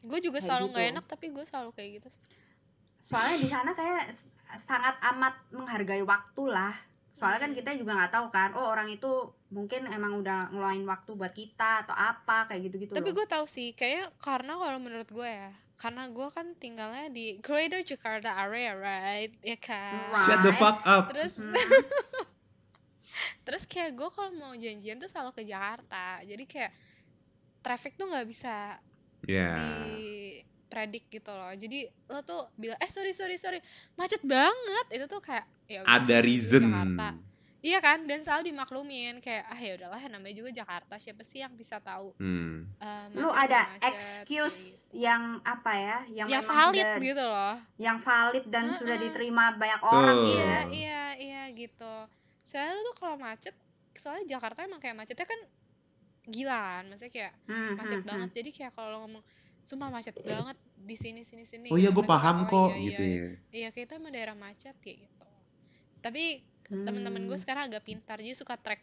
Gue 0.00 0.16
juga 0.18 0.40
Kayak 0.40 0.48
selalu 0.48 0.64
nggak 0.66 0.80
gitu. 0.80 0.92
enak, 0.96 1.04
tapi 1.04 1.26
gue 1.28 1.44
selalu 1.44 1.70
kayak 1.70 1.90
gitu. 1.98 2.08
soalnya 3.02 3.36
di 3.36 3.48
sana 3.48 3.70
kayak 3.70 4.16
sangat 4.60 4.96
amat 5.04 5.34
menghargai 5.50 6.00
waktu 6.00 6.42
lah 6.46 6.72
soalnya 7.20 7.40
kan 7.44 7.52
kita 7.52 7.70
juga 7.76 7.92
nggak 7.94 8.12
tahu 8.16 8.26
kan 8.32 8.50
oh 8.56 8.66
orang 8.66 8.88
itu 8.88 9.10
mungkin 9.52 9.84
emang 9.86 10.18
udah 10.18 10.48
ngeluarin 10.50 10.88
waktu 10.88 11.10
buat 11.12 11.30
kita 11.30 11.84
atau 11.84 11.92
apa 11.92 12.48
kayak 12.48 12.60
gitu 12.66 12.76
gitu 12.80 12.92
Tapi 12.96 13.10
gue 13.12 13.26
tahu 13.28 13.44
sih, 13.44 13.76
kayaknya 13.76 14.08
karena 14.16 14.56
kalau 14.56 14.78
menurut 14.80 15.10
gue 15.10 15.28
ya, 15.28 15.50
karena 15.76 16.08
gue 16.08 16.28
kan 16.30 16.46
tinggalnya 16.56 17.10
di 17.10 17.36
Greater 17.38 17.82
Jakarta 17.82 18.30
area, 18.40 18.72
right? 18.72 19.32
Ya 19.42 19.58
kan. 19.58 20.08
Right. 20.08 20.24
Shut 20.24 20.40
the 20.40 20.54
fuck 20.54 20.80
up. 20.86 21.10
Terus 21.12 21.36
Hmm. 21.36 21.52
terus 23.44 23.66
kayak 23.66 23.98
gue 23.98 24.08
kalau 24.08 24.30
mau 24.32 24.52
janjian 24.54 24.96
tuh 24.96 25.10
selalu 25.10 25.34
ke 25.34 25.42
Jakarta. 25.44 26.22
Jadi 26.22 26.44
kayak 26.46 26.72
traffic 27.60 27.98
tuh 27.98 28.08
nggak 28.08 28.28
bisa 28.28 28.80
Ya. 29.28 29.52
di 29.52 29.76
predik 30.70 31.10
gitu 31.10 31.28
loh. 31.28 31.50
Jadi 31.50 31.82
lo 32.06 32.22
tuh 32.22 32.46
bilang, 32.54 32.78
eh 32.78 32.86
sorry 32.86 33.10
sorry 33.10 33.34
sorry, 33.34 33.58
macet 33.94 34.22
banget. 34.22 34.86
Itu 34.88 35.06
tuh 35.06 35.18
kayak 35.18 35.44
ya 35.66 35.82
udah, 35.82 35.90
Ada 35.92 36.16
reason. 36.20 36.62
Jakarta. 36.64 37.08
Iya 37.60 37.76
kan, 37.78 37.98
dan 38.02 38.24
selalu 38.24 38.48
dimaklumin 38.48 39.20
kayak 39.20 39.44
ah 39.44 39.58
ya 39.58 39.76
udahlah 39.76 40.00
namanya 40.08 40.32
juga 40.32 40.48
Jakarta 40.50 40.96
siapa 40.96 41.20
sih 41.20 41.44
yang 41.44 41.52
bisa 41.52 41.76
tahu 41.78 42.16
Hmm. 42.16 42.64
eh, 42.74 43.04
lu 43.12 43.28
macet 43.28 43.36
ada 43.36 43.52
ya 43.52 43.64
macet, 43.68 43.92
excuse 43.92 44.24
kayak 44.48 44.64
gitu. 44.64 44.96
yang 44.96 45.22
apa 45.44 45.72
ya 45.74 45.98
yang 46.10 46.26
ya 46.26 46.40
valid 46.40 46.80
sudah- 46.80 47.04
gitu 47.04 47.24
loh. 47.26 47.56
yang 47.76 47.98
valid 48.00 48.44
dan 48.48 48.64
Heeh. 48.64 48.78
sudah 48.80 48.96
diterima 48.96 49.44
banyak 49.54 49.80
orang 49.84 50.16
Tuh. 50.16 50.24
gitu 50.24 50.40
Iya 50.40 50.58
iya 50.72 51.02
iya 51.18 51.42
gitu. 51.52 51.94
Soalnya 52.40 52.72
lu 52.72 52.82
tuh 52.82 52.96
kalau 52.96 53.16
macet, 53.18 53.52
soalnya 53.92 54.24
Jakarta 54.30 54.64
emang 54.64 54.80
kayak 54.80 54.96
macetnya 54.96 55.26
kan 55.26 55.40
gila 56.26 56.56
kan, 56.56 56.84
maksudnya 56.86 57.12
kayak 57.12 57.32
Hmm, 57.44 57.76
macet 57.76 57.98
hmm, 57.98 58.08
banget. 58.08 58.30
Jadi 58.34 58.50
kayak 58.54 58.72
kalau 58.72 59.04
ngomong 59.04 59.20
sumpah 59.62 59.88
macet 59.88 60.16
banget 60.16 60.56
di 60.76 60.94
sini 60.94 61.20
sini 61.20 61.44
sini. 61.44 61.68
Oh 61.68 61.76
iya, 61.76 61.88
gitu. 61.88 61.96
gue 61.96 62.04
paham 62.04 62.36
kayak, 62.38 62.50
kok 62.50 62.56
"Oh, 62.56 62.68
iya, 62.70 62.84
gitu 62.86 63.02
iya, 63.02 63.16
ya. 63.16 63.30
Iya, 63.50 63.68
kita 63.70 63.92
emang 63.94 64.10
daerah 64.10 64.34
macet 64.34 64.74
kayak 64.78 64.98
gitu. 65.00 65.24
Tapi 66.00 66.22
hmm. 66.66 66.84
temen-temen 66.84 67.22
gue 67.24 67.38
sekarang 67.38 67.62
agak 67.66 67.82
pintar 67.82 68.16
jadi 68.16 68.32
suka 68.32 68.56
track 68.56 68.80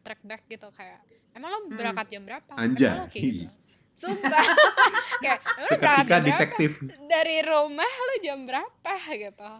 track 0.00 0.20
back 0.22 0.42
gitu 0.46 0.68
kayak 0.70 1.00
emang 1.32 1.50
lo 1.50 1.58
Hmm. 1.62 1.74
berangkat 1.74 2.06
jam 2.08 2.22
berapa 2.22 2.52
Anjay. 2.54 2.88
Emang 2.88 2.98
lo 2.98 3.08
kayak 3.08 3.24
gitu 3.26 3.52
sumpah 4.00 4.44
kayak 5.22 5.38
"Emang 5.38 5.54
lo 5.60 5.68
berangkat 5.70 5.70
Seketika 5.70 6.08
jam 6.10 6.22
berapa 6.22 6.34
detektif. 6.34 6.70
dari 7.06 7.38
rumah 7.40 7.92
lo 8.02 8.14
jam 8.18 8.38
berapa 8.42 8.92
gitu 9.14 9.52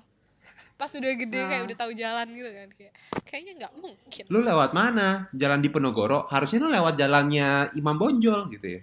pas 0.75 0.90
udah 0.90 1.12
gede 1.14 1.38
kayak 1.40 1.61
Ah. 1.61 1.66
udah 1.71 1.76
tahu 1.78 1.92
jalan 1.94 2.26
gitu 2.28 2.50
kan 2.50 2.68
kayak 2.75 2.92
kayaknya 3.23 3.52
nggak 3.56 3.73
mungkin 3.78 4.25
Lu 4.26 4.42
lewat 4.42 4.71
mana? 4.73 5.30
Jalan 5.30 5.59
di 5.59 5.68
Penogoro. 5.68 6.26
Harusnya 6.26 6.59
lu 6.59 6.68
lewat 6.68 6.94
jalannya 6.94 7.49
Imam 7.75 7.94
Bonjol 7.94 8.50
gitu 8.50 8.66
ya. 8.66 8.80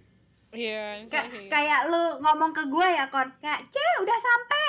Iya 0.52 1.00
Kayak, 1.00 1.04
misalnya 1.04 1.30
kayak 1.30 1.44
gitu. 1.44 1.52
kayak 1.52 1.80
lu 1.88 2.04
ngomong 2.20 2.52
ke 2.52 2.64
gue 2.66 2.88
ya 2.88 3.06
kon. 3.08 3.28
Kayak 3.40 3.60
ce 3.70 3.84
udah 4.02 4.18
sampai 4.20 4.68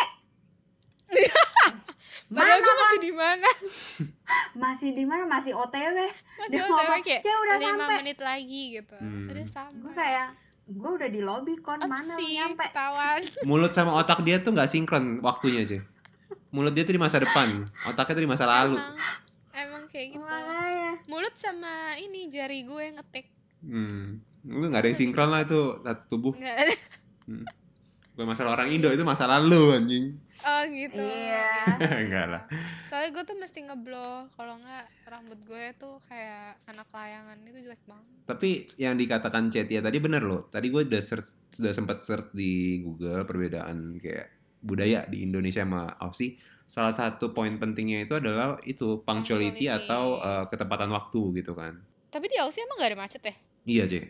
padahal 2.33 2.57
mana, 2.57 2.65
gue 2.65 2.75
masih 2.83 3.01
di 3.03 3.13
mana? 3.13 3.51
Masih 4.57 4.91
di 4.97 5.05
mana? 5.05 5.25
Masih 5.29 5.53
otw 5.53 5.77
masih 5.77 6.49
dia 6.49 6.63
otw 6.65 6.73
ngomong 6.73 7.03
kayak 7.05 7.21
ce 7.21 7.31
udah 7.31 7.57
lima 7.59 7.69
sampai 7.85 7.97
menit 8.01 8.19
lagi 8.21 8.63
gitu. 8.81 8.97
Hmm. 8.97 9.29
udah 9.29 9.43
gue 9.43 9.53
sampai 9.53 9.93
kayak 9.93 10.29
gue 10.63 10.91
udah 10.97 11.09
di 11.11 11.21
lobby 11.21 11.55
kon. 11.61 11.77
Oh, 11.83 11.91
mana 11.91 12.01
lu 12.01 12.17
sih 12.17 12.41
nyampe? 12.41 12.65
ketahuan. 12.71 13.21
Mulut 13.51 13.73
sama 13.75 13.93
otak 13.99 14.23
dia 14.25 14.41
tuh 14.41 14.55
nggak 14.55 14.71
sinkron 14.71 15.21
waktunya, 15.21 15.67
cuy. 15.67 15.83
Mulut 16.53 16.73
dia 16.73 16.85
tuh 16.85 16.95
di 16.97 17.03
masa 17.03 17.21
depan, 17.21 17.65
otaknya 17.85 18.15
tuh 18.17 18.25
di 18.25 18.31
masa 18.31 18.45
lalu. 18.45 18.77
emang 18.77 18.97
emang 19.53 19.85
kayak 19.91 20.17
gitu. 20.17 20.25
Makanya. 20.25 20.93
Mulut 21.09 21.35
sama 21.37 21.97
ini 21.99 22.29
jari 22.29 22.65
gue 22.65 22.85
ngetik. 22.97 23.27
Hmm. 23.61 24.21
Lu 24.45 24.67
nggak 24.67 24.83
ada 24.83 24.89
yang 24.89 24.99
sinkron 24.99 25.29
lah 25.29 25.43
itu 25.43 25.61
satu 25.79 26.03
tubuh. 26.09 26.33
nggak 26.33 26.57
ada 26.59 26.75
Bukan 28.13 28.29
masalah 28.29 28.53
orang 28.53 28.69
Indo 28.69 28.93
itu 28.93 29.01
masa 29.03 29.25
lalu 29.25 29.73
anjing. 29.73 30.21
oh 30.43 30.63
gitu 30.69 31.01
Iya. 31.01 31.49
Enggak 32.03 32.27
lah. 32.29 32.43
soalnya 32.85 33.09
gue 33.11 33.25
tuh 33.25 33.37
mesti 33.37 33.63
ngeblow 33.63 34.29
kalau 34.31 34.59
nggak 34.59 34.85
rambut 35.07 35.41
gue 35.41 35.65
tuh 35.75 35.97
kayak 36.05 36.61
anak 36.67 36.91
layangan 36.91 37.41
itu 37.41 37.63
jelek 37.63 37.81
banget 37.87 38.11
Tapi 38.23 38.49
yang 38.77 38.95
dikatakan 38.95 39.49
Cetia 39.49 39.81
tadi 39.81 39.97
bener 39.97 40.21
loh. 40.21 40.45
Tadi 40.47 40.67
gue 40.69 40.83
udah 40.85 41.01
search, 41.01 41.31
sudah 41.49 41.73
sempat 41.73 42.03
search 42.03 42.31
di 42.33 42.53
Google 42.81 43.23
perbedaan 43.23 43.97
kayak 43.97 44.29
budaya 44.61 45.07
di 45.07 45.25
Indonesia 45.25 45.63
sama 45.63 45.97
Aussie. 45.97 46.37
Salah 46.67 46.93
satu 46.93 47.31
poin 47.31 47.57
pentingnya 47.57 48.03
itu 48.03 48.13
adalah 48.13 48.61
itu 48.63 49.01
punctuality, 49.01 49.69
Punctuality. 49.69 49.89
atau 49.89 50.05
uh, 50.19 50.45
ketepatan 50.47 50.91
waktu 50.91 51.21
gitu 51.39 51.53
kan. 51.53 51.81
tapi 52.09 52.29
di 52.29 52.37
Aussie 52.37 52.61
emang 52.61 52.77
gak 52.77 52.93
ada 52.93 52.99
macet 52.99 53.23
ya 53.25 53.35
Iya, 53.63 53.85
Ce. 53.87 54.01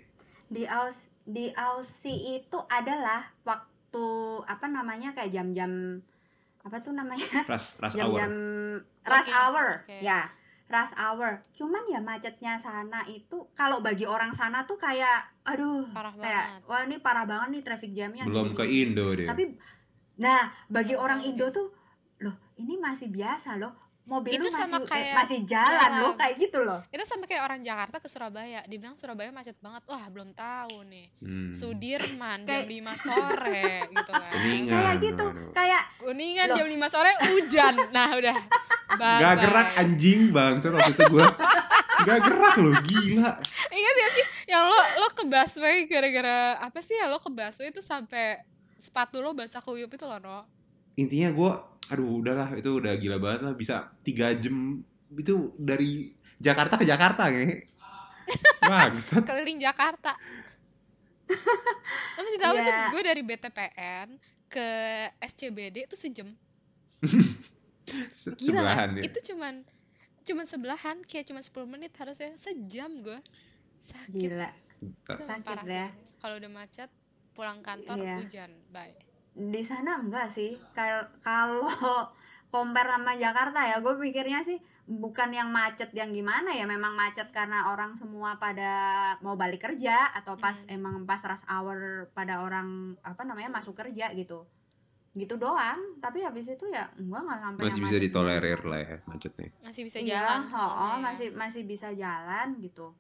Di 0.52 0.64
aus 0.64 0.94
di 1.22 1.48
Aussie 1.50 2.36
itu 2.36 2.58
adalah 2.66 3.24
waktu 3.42 4.04
apa 4.44 4.66
namanya 4.66 5.12
kayak 5.12 5.32
jam-jam 5.32 5.98
apa 6.60 6.76
tuh 6.78 6.92
namanya 6.92 7.24
Rush, 7.50 7.78
rush 7.78 7.96
hour. 7.96 8.18
jam-jam 8.18 8.32
rush 9.02 9.30
hour 9.30 9.66
oke. 9.82 9.98
ya 9.98 10.28
rush 10.66 10.94
hour 10.94 11.30
cuman 11.52 11.82
ya 11.86 12.00
macetnya 12.00 12.54
sana 12.56 13.02
itu 13.04 13.48
kalau 13.52 13.80
bagi 13.80 14.04
orang 14.04 14.30
sana 14.30 14.62
tuh 14.62 14.76
kayak 14.76 15.26
aduh 15.42 15.84
Parah 15.90 16.14
kayak 16.14 16.44
banget. 16.48 16.68
wah 16.68 16.80
ini 16.82 16.96
parah 16.98 17.24
banget 17.24 17.48
nih 17.50 17.62
traffic 17.62 17.90
jamnya 17.92 18.22
Belum 18.24 18.52
ke 18.52 18.62
gini-gini. 18.62 18.82
Indo 18.88 19.06
deh. 19.12 19.26
tapi 19.26 19.42
nah 20.14 20.40
bagi 20.66 20.94
orang 20.94 21.20
Indo 21.20 21.50
tuh 21.50 21.66
loh 22.20 22.36
ini 22.54 22.78
masih 22.78 23.08
biasa 23.08 23.56
loh 23.56 23.74
mobil 24.02 24.34
Itu 24.34 24.44
masih 24.44 24.58
sama 24.58 24.78
kayak 24.82 25.14
masih 25.16 25.40
jalan, 25.44 25.70
jalan. 25.78 26.00
loh 26.00 26.12
kayak 26.14 26.34
gitu 26.36 26.58
loh 26.58 26.80
Itu 26.88 27.04
sama 27.04 27.24
kayak 27.24 27.42
orang 27.44 27.60
Jakarta 27.60 27.96
ke 27.96 28.06
Surabaya. 28.06 28.60
Dibilang 28.64 28.94
Surabaya 28.94 29.30
macet 29.30 29.54
banget. 29.58 29.86
Wah, 29.86 30.04
belum 30.06 30.32
tahu 30.32 30.82
nih. 30.84 31.06
Hmm. 31.18 31.50
Sudirman 31.50 32.42
Kayak- 32.42 32.66
jam 32.66 32.90
5 32.90 32.94
sore 32.98 33.64
gitu 33.88 34.10
kan. 34.12 34.32
Kuningan. 34.32 34.74
kayak 34.74 34.96
gitu 35.00 35.26
kayak 35.52 35.82
Kuningan 35.96 36.46
Loh. 36.48 36.56
jam 36.56 36.66
5 36.68 36.88
sore 36.88 37.10
hujan. 37.24 37.74
Nah, 37.88 38.08
udah. 38.12 38.36
Bye 38.92 39.20
Gak 39.20 39.34
gerak 39.40 39.68
anjing 39.78 40.20
bang, 40.30 40.54
so 40.58 40.68
waktu 40.68 40.92
itu 40.92 41.04
gue 41.08 41.24
Gak 42.02 42.18
gerak 42.20 42.54
loh, 42.58 42.76
gila 42.82 43.30
Ingat 43.70 43.94
ya 43.96 44.08
sih 44.10 44.26
yang 44.46 44.66
lo 44.66 44.76
lo 44.98 45.08
ke 45.08 45.24
busway 45.24 45.86
gara-gara 45.86 46.36
apa 46.58 46.76
sih 46.78 46.92
ya 46.94 47.06
lo 47.06 47.16
ke 47.16 47.30
busway 47.30 47.70
itu 47.70 47.80
sampai 47.80 48.44
sepatu 48.76 49.18
lo 49.18 49.32
basah 49.32 49.58
kuyup 49.58 49.88
itu 49.88 50.02
loh, 50.02 50.18
no. 50.18 50.44
Intinya 50.92 51.30
gue, 51.30 51.50
aduh 51.92 52.18
udahlah 52.18 52.48
itu 52.52 52.70
udah 52.72 52.92
gila 52.94 53.18
banget 53.18 53.40
lah 53.42 53.52
Bisa 53.52 53.74
3 54.00 54.08
jam 54.38 54.80
itu 55.12 55.34
dari 55.54 56.08
Jakarta 56.36 56.74
ke 56.74 56.84
Jakarta 56.84 57.28
kayak 57.28 57.68
Bangsat 58.62 59.22
Keliling 59.22 59.60
Jakarta. 59.60 60.16
Lo 62.12 62.20
masih 62.20 62.40
tahu 62.40 62.54
Iya. 62.54 62.88
gue 62.88 63.02
dari 63.02 63.22
BTPN 63.22 64.08
ke 64.46 64.68
SCBD 65.20 65.84
itu 65.84 65.96
sejam. 65.96 66.28
Se- 68.10 68.32
Gila 68.32 68.62
Sebelahan 68.62 68.88
kan? 68.90 68.96
ya 68.96 69.02
Itu 69.02 69.18
cuman 69.24 69.54
cuman 70.22 70.44
sebelahan 70.44 70.96
kayak 71.02 71.26
cuma 71.26 71.40
10 71.40 71.50
menit 71.68 71.92
harusnya 71.94 72.30
sejam 72.36 72.90
gue. 73.00 73.18
Sakit. 73.80 74.14
gila 74.14 74.48
Itu 74.80 75.12
Sakit 75.20 75.42
parah. 75.44 75.90
Kalau 76.16 76.34
udah 76.38 76.50
macet 76.50 76.88
pulang 77.32 77.58
kantor 77.60 77.98
Iya. 77.98 78.14
hujan. 78.18 78.50
Bye. 78.68 78.94
Di 79.34 79.62
sana 79.62 79.96
enggak 79.96 80.28
sih 80.30 80.54
Kal- 80.70 81.08
kalau 81.20 81.66
compare 82.48 82.90
sama 82.90 83.12
Jakarta 83.14 83.64
ya 83.64 83.76
gue 83.78 83.94
pikirnya 83.96 84.40
sih 84.42 84.60
bukan 84.84 85.30
yang 85.30 85.48
macet 85.48 85.88
yang 85.90 86.10
gimana 86.10 86.50
ya 86.50 86.64
memang 86.64 86.92
macet 86.92 87.30
karena 87.30 87.70
orang 87.70 87.94
semua 87.94 88.36
pada 88.36 88.72
mau 89.18 89.32
balik 89.32 89.62
kerja 89.62 90.12
atau 90.12 90.36
pas 90.36 90.52
Hmm. 90.54 90.68
emang 90.70 90.94
pas 91.02 91.18
rush 91.18 91.46
hour 91.46 91.78
pada 92.12 92.40
orang 92.40 92.92
apa 93.00 93.22
namanya 93.22 93.48
masuk 93.52 93.72
kerja 93.74 94.12
gitu 94.12 94.44
gitu 95.12 95.36
doang 95.36 95.76
tapi 95.98 96.20
habis 96.20 96.44
itu 96.46 96.66
ya 96.66 96.88
enggak 96.94 97.20
nggak 97.22 97.40
sampai 97.42 97.62
Masih 97.62 97.80
bisa 97.80 97.88
macet 97.90 98.02
ditolerir 98.02 98.60
lah 98.62 98.80
ya 98.80 98.96
macetnya 99.06 99.48
Masih 99.60 99.82
bisa 99.82 99.98
iya, 99.98 100.08
jalan 100.10 100.40
oh, 100.40 100.48
semuanya 100.48 100.76
ya. 100.82 100.96
masih 100.98 101.28
masih 101.32 101.62
bisa 101.62 101.88
jalan 101.92 102.48
gitu 102.58 102.92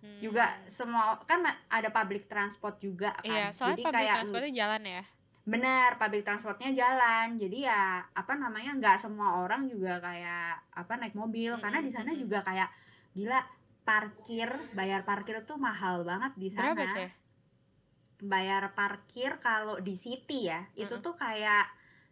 Hmm. 0.00 0.16
juga 0.16 0.56
semua 0.72 1.20
kan 1.28 1.44
ada 1.68 1.92
public 1.92 2.24
transport 2.24 2.80
juga 2.80 3.12
kan 3.20 3.20
Iya, 3.20 3.52
soalnya 3.52 3.76
jadi 3.76 3.84
public 3.84 4.00
kayak 4.00 4.14
transportnya 4.16 4.52
jalan 4.56 4.82
ya. 4.82 5.02
Benar 5.44 5.96
public 5.96 6.22
transportnya 6.22 6.70
jalan 6.76 7.40
jadi 7.40 7.58
ya 7.66 7.82
apa 8.12 8.36
namanya 8.36 8.76
nggak 8.76 8.96
semua 9.00 9.40
orang 9.40 9.66
juga 9.66 9.96
kayak 9.98 10.68
apa 10.76 10.92
naik 11.00 11.16
mobil 11.16 11.56
karena 11.56 11.80
di 11.80 11.90
sana 11.90 12.12
juga 12.12 12.44
kayak 12.44 12.68
gila 13.16 13.40
parkir 13.82 14.46
bayar 14.76 15.02
parkir 15.02 15.40
tuh 15.42 15.56
mahal 15.56 16.04
banget 16.04 16.32
di 16.36 16.48
sana 16.52 16.76
Berapa, 16.76 16.92
Ceh? 16.92 17.10
bayar 18.20 18.76
parkir 18.76 19.40
kalau 19.40 19.80
di 19.80 19.96
city 19.96 20.52
ya 20.52 20.60
itu 20.76 20.92
Mm-mm. 20.92 21.04
tuh 21.04 21.16
kayak 21.16 21.66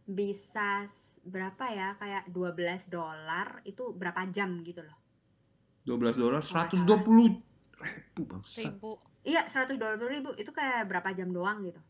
bisa 0.08 0.88
berapa 1.22 1.64
ya 1.68 1.88
kayak 2.00 2.32
12 2.32 2.88
dolar 2.88 3.60
itu 3.68 3.92
berapa 3.92 4.24
jam 4.32 4.64
gitu 4.64 4.80
loh 4.80 4.96
12 5.84 6.16
dolar, 6.16 6.40
Nggak 6.40 6.72
120 6.72 7.44
ribu 7.78 8.22
bangsat 8.24 8.72
Ribu. 8.72 8.96
iya 9.22 9.44
120 9.44 9.76
ribu 10.08 10.30
itu 10.34 10.48
kayak 10.50 10.88
berapa 10.88 11.12
jam 11.12 11.28
doang 11.28 11.60
gitu 11.62 11.80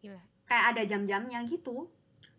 Gila. 0.00 0.22
Kayak 0.46 0.64
ada 0.74 0.82
jam-jamnya 0.86 1.42
gitu 1.46 1.90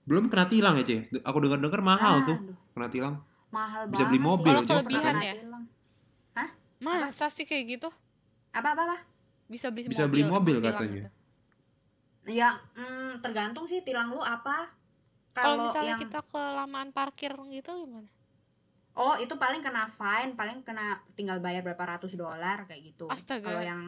Belum 0.07 0.31
kena 0.31 0.47
tilang 0.47 0.79
ya, 0.79 0.87
Ceh? 0.87 1.03
Aku 1.27 1.43
dengar-dengar 1.43 1.83
mahal 1.83 2.23
tuh 2.23 2.39
Aduh, 2.39 2.55
kena 2.71 2.87
tilang. 2.87 3.15
mahal 3.51 3.91
Bisa 3.91 4.07
banget 4.07 4.11
beli 4.15 4.19
mobil, 4.23 4.53
Kalau 4.55 4.63
kelebihan 4.63 5.15
ya? 5.19 5.33
Tilang. 5.35 5.63
Masa 6.77 7.27
sih 7.27 7.43
kayak 7.43 7.65
gitu? 7.77 7.89
apa 8.53 8.73
apa 8.73 8.81
apa 8.85 8.97
Bisa 9.51 9.69
beli 9.69 9.91
Bisa 9.91 10.05
mobil. 10.07 10.11
beli 10.13 10.23
mobil 10.25 10.55
tilang 10.59 10.73
katanya. 10.73 11.01
gitu. 11.03 11.09
Ya, 12.27 12.49
mm, 12.75 13.23
tergantung 13.23 13.65
sih 13.67 13.79
tilang 13.83 14.11
lu 14.11 14.19
apa. 14.19 14.71
Kalau 15.31 15.63
misalnya 15.63 15.95
yang- 15.95 16.01
kita 16.01 16.19
kelamaan 16.27 16.89
parkir 16.91 17.31
gitu 17.51 17.71
gimana? 17.85 18.09
oh 18.97 19.13
itu 19.13 19.29
paling 19.37 19.61
kena 19.61 19.85
fine, 19.93 20.33
paling 20.33 20.65
kena 20.65 20.97
tinggal 21.13 21.37
bayar 21.37 21.61
berapa 21.61 21.97
ratus 21.97 22.17
dolar 22.17 22.65
kayak 22.65 22.81
gitu. 22.81 23.05
Astaga. 23.05 23.45
Kalau 23.45 23.61
yang 23.61 23.81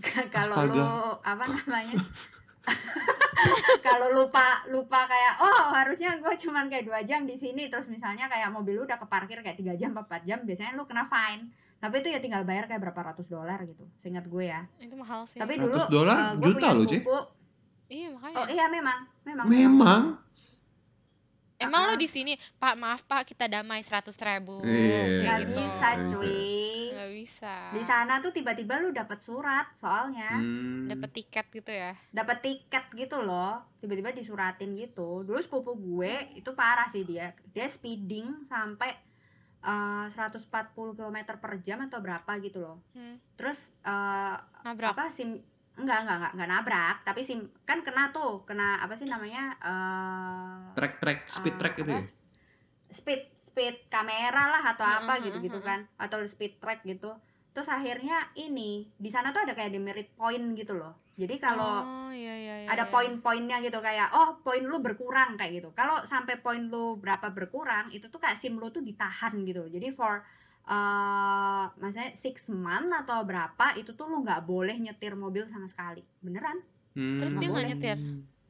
kalau 0.32 1.20
apa 1.20 1.44
namanya? 1.44 2.00
kalau 3.86 4.08
lupa 4.12 4.62
lupa 4.66 5.04
kayak 5.04 5.34
oh 5.40 5.72
harusnya 5.72 6.14
gue 6.16 6.34
cuman 6.38 6.66
kayak 6.66 6.86
dua 6.86 7.02
jam 7.02 7.22
di 7.22 7.34
sini 7.34 7.66
terus 7.66 7.86
misalnya 7.86 8.30
kayak 8.30 8.48
mobil 8.48 8.78
lu 8.78 8.84
udah 8.84 8.96
keparkir 8.96 9.40
kayak 9.40 9.58
tiga 9.58 9.74
jam 9.74 9.90
empat 9.92 10.22
jam 10.22 10.42
biasanya 10.42 10.72
lu 10.72 10.86
kena 10.86 11.06
fine 11.06 11.50
tapi 11.76 11.98
itu 11.98 12.08
ya 12.08 12.22
tinggal 12.22 12.46
bayar 12.46 12.70
kayak 12.70 12.78
berapa 12.80 13.10
ratus 13.10 13.26
dolar 13.26 13.58
gitu 13.62 13.82
seingat 13.98 14.22
gue 14.24 14.46
ya 14.46 14.62
Itu 14.78 14.94
mahal 14.94 15.26
sih. 15.26 15.42
tapi 15.42 15.58
100 15.58 15.64
dulu 15.64 15.76
dolar 15.88 16.16
gue 16.32 16.44
juta 16.44 16.58
punya 16.62 16.78
loh, 16.78 16.86
Ci. 16.86 16.98
sepupu. 17.00 17.18
Iya 17.88 18.08
makanya. 18.08 18.36
oh 18.38 18.46
iya 18.48 18.64
memang 18.70 18.98
memang 19.22 19.44
Memang. 19.44 20.02
Emang 21.58 21.82
lo 21.86 21.94
Ah. 21.94 22.00
di 22.00 22.06
sini, 22.06 22.34
Pak 22.58 22.74
maaf 22.74 23.06
Pak 23.06 23.22
kita 23.24 23.46
damai 23.46 23.82
seratus 23.82 24.14
ribu. 24.16 24.62
Iya. 24.62 25.42
gitu. 25.42 25.58
bisa 25.58 25.88
cuy 26.10 26.61
bisa. 27.14 27.70
di 27.70 27.82
sana 27.82 28.18
tuh 28.18 28.30
tiba-tiba 28.30 28.76
lu 28.76 28.90
dapat 28.90 29.18
surat 29.18 29.68
soalnya 29.74 30.32
Hmm. 30.34 30.88
Dapat 30.88 31.10
tiket 31.12 31.46
gitu 31.52 31.70
ya. 31.70 31.92
dapat 32.10 32.40
tiket 32.40 32.84
gitu 32.92 33.20
loh 33.20 33.60
tiba-tiba 33.78 34.10
disuratin 34.10 34.74
gitu 34.74 35.22
dulu 35.22 35.38
sepupu 35.38 35.72
gue 35.72 36.12
itu 36.34 36.50
parah 36.52 36.88
sih 36.88 37.02
dia 37.02 37.30
dia 37.46 37.66
speeding 37.66 38.44
sampai 38.44 38.92
eh, 39.60 40.06
140 40.08 40.42
km 40.74 41.18
per 41.36 41.52
jam 41.60 41.78
atau 41.82 41.98
berapa 41.98 42.32
gitu 42.38 42.58
loh 42.58 42.82
Hmm. 42.90 43.16
terus 43.34 43.56
eh, 43.80 44.36
Nabrak. 44.62 44.92
apa 44.92 45.04
sim 45.08 45.38
enggak 45.72 45.98
enggak 46.00 46.16
enggak 46.18 46.32
enggak 46.34 46.50
nabrak 46.50 46.96
tapi 47.02 47.20
sim 47.22 47.38
kan 47.62 47.80
kena 47.80 48.10
tuh 48.10 48.42
kena 48.42 48.76
apa 48.78 48.92
sih 48.92 49.06
namanya 49.06 49.56
eh 49.56 50.60
Track-track, 50.74 51.18
speed 51.26 51.54
eh, 51.54 51.58
track 51.58 51.74
itu 51.78 51.88
apa? 51.88 51.96
ya? 51.96 52.04
speed 52.90 53.20
speed 53.52 53.92
kamera 53.92 54.48
lah 54.48 54.62
atau 54.72 54.82
Mm, 54.82 54.96
apa 55.04 55.12
mm, 55.20 55.22
gitu 55.28 55.36
gitu 55.44 55.58
mm, 55.60 55.66
kan 55.68 55.80
atau 56.00 56.24
speed 56.24 56.56
track 56.56 56.80
gitu. 56.88 57.12
Terus 57.52 57.68
akhirnya 57.68 58.32
ini 58.40 58.88
di 58.96 59.12
sana 59.12 59.28
tuh 59.28 59.44
ada 59.44 59.52
kayak 59.52 59.76
demerit 59.76 60.08
point 60.16 60.56
gitu 60.56 60.72
loh. 60.72 60.96
Jadi 61.20 61.36
kalau 61.36 61.84
Oh 61.84 62.08
iya 62.08 62.32
iya 62.32 62.54
iya. 62.64 62.68
ada 62.72 62.88
iya. 62.88 62.92
poin-poinnya 62.92 63.60
gitu 63.60 63.76
kayak 63.84 64.08
oh 64.16 64.40
poin 64.40 64.64
lu 64.64 64.80
berkurang 64.80 65.36
kayak 65.36 65.60
gitu. 65.60 65.68
Kalau 65.76 66.00
sampai 66.08 66.40
poin 66.40 66.64
lu 66.64 66.96
berapa 66.96 67.28
berkurang 67.28 67.92
itu 67.92 68.08
tuh 68.08 68.16
kayak 68.16 68.40
sim 68.40 68.56
lu 68.56 68.72
tuh 68.72 68.80
ditahan 68.80 69.36
gitu 69.44 69.68
jadi 69.68 69.92
for 69.92 70.24
eh 70.62 71.64
maksudnya 71.76 72.14
six 72.22 72.46
month 72.48 72.88
atau 73.04 73.26
berapa 73.26 73.74
itu 73.76 73.92
tuh 73.98 74.06
lu 74.06 74.22
nggak 74.22 74.46
boleh 74.46 74.72
nyetir 74.80 75.12
mobil 75.12 75.44
sama 75.52 75.68
sekali. 75.68 76.00
Beneran? 76.24 76.56
Hmm. 76.96 77.20
Terus 77.20 77.36
dia 77.36 77.48
nggak 77.52 77.68
nyetir. 77.76 77.98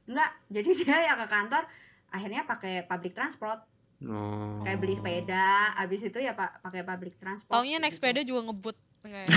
nggak. 0.06 0.30
Jadi 0.54 0.70
dia 0.86 0.96
ya 1.10 1.14
ke 1.18 1.26
kantor 1.26 1.64
akhirnya 2.12 2.44
pakai 2.44 2.84
public 2.86 3.16
transport 3.16 3.64
Oh. 4.04 4.60
kayak 4.60 4.78
beli 4.78 4.94
sepeda 4.94 5.46
habis 5.72 6.00
itu 6.00 6.16
ya 6.16 6.32
pak 6.32 6.58
pakai 6.60 6.82
public 6.82 7.14
transport 7.16 7.52
Taunya 7.52 7.76
naik 7.76 7.90
gitu. 7.90 7.98
sepeda 7.98 8.20
juga 8.22 8.40
ngebut. 8.46 8.76
Ya? 9.02 9.26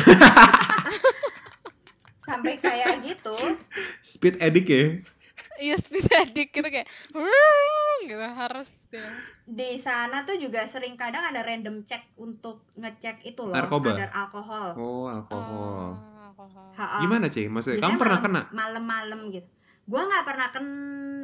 sampai 2.24 2.58
kayak 2.58 3.02
gitu 3.04 3.38
Speed 4.00 4.38
addict 4.40 4.66
ya? 4.68 4.84
Iya 5.58 5.76
speed 5.78 6.06
addict 6.12 6.52
gitu 6.52 6.68
kayak 6.68 6.88
gitu 8.04 8.20
harus 8.20 8.86
dia. 8.88 9.08
di 9.46 9.78
sana 9.78 10.22
tuh 10.22 10.36
juga 10.36 10.66
sering 10.66 10.94
kadang 10.94 11.24
ada 11.24 11.40
random 11.40 11.82
check 11.82 12.12
untuk 12.16 12.66
ngecek 12.74 13.24
itu 13.24 13.42
loh 13.42 13.54
Narkoba? 13.54 13.94
kadar 13.94 14.12
alkohol 14.12 14.68
Oh, 14.76 15.06
alkohol. 15.08 15.96
Oh, 15.96 16.22
alkohol. 16.26 16.70
Ha-ha. 16.74 17.00
Gimana, 17.00 17.26
Ceh? 17.28 17.48
Maksudnya 17.48 17.78
Biasanya 17.78 17.88
kamu 17.88 18.02
pernah 18.02 18.20
kena? 18.20 18.42
malam- 18.44 18.52
malam-malam 18.84 19.20
gitu 19.32 19.50
gua 19.86 20.02
nggak 20.10 20.26
pernah 20.26 20.48
ken 20.50 20.68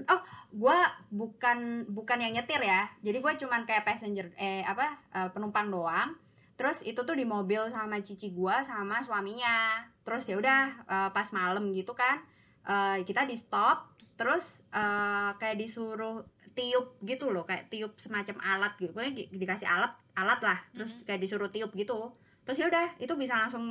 oh 0.06 0.21
gua 0.54 0.78
bukan 1.10 1.86
bukan 1.89 2.17
yang 2.21 2.34
nyetir 2.38 2.62
ya. 2.62 2.86
Jadi 3.02 3.17
gua 3.19 3.34
cuman 3.38 3.65
kayak 3.65 3.86
passenger 3.88 4.30
eh 4.38 4.62
apa 4.65 4.97
eh, 5.13 5.30
penumpang 5.34 5.69
doang. 5.74 6.13
Terus 6.60 6.78
itu 6.86 7.02
tuh 7.02 7.17
di 7.17 7.26
mobil 7.26 7.65
sama 7.74 7.97
cici 8.06 8.30
gua 8.32 8.62
sama 8.62 9.02
suaminya. 9.02 9.82
Terus 10.06 10.30
ya 10.30 10.36
udah 10.38 10.62
eh, 10.86 11.10
pas 11.13 11.28
malam 11.34 11.74
gitu 11.74 11.93
kan 11.97 12.21
eh, 12.67 13.02
kita 13.02 13.26
di 13.26 13.36
stop. 13.39 13.89
Terus 14.19 14.45
eh, 14.74 15.30
kayak 15.41 15.58
disuruh 15.58 16.21
tiup 16.52 17.00
gitu 17.08 17.32
loh 17.32 17.47
kayak 17.47 17.71
tiup 17.71 17.95
semacam 17.97 18.38
alat 18.43 18.74
gitu. 18.78 18.91
Pokoknya 18.93 19.13
di- 19.17 19.30
dikasih 19.34 19.65
alat 19.65 19.93
alat 20.13 20.39
lah. 20.43 20.60
Terus 20.76 20.91
Mhm. 20.93 21.04
kayak 21.10 21.19
disuruh 21.24 21.50
tiup 21.50 21.71
gitu. 21.74 22.12
Terus 22.45 22.58
ya 22.62 22.65
udah 22.67 22.88
itu 23.00 23.13
bisa 23.15 23.34
langsung 23.38 23.63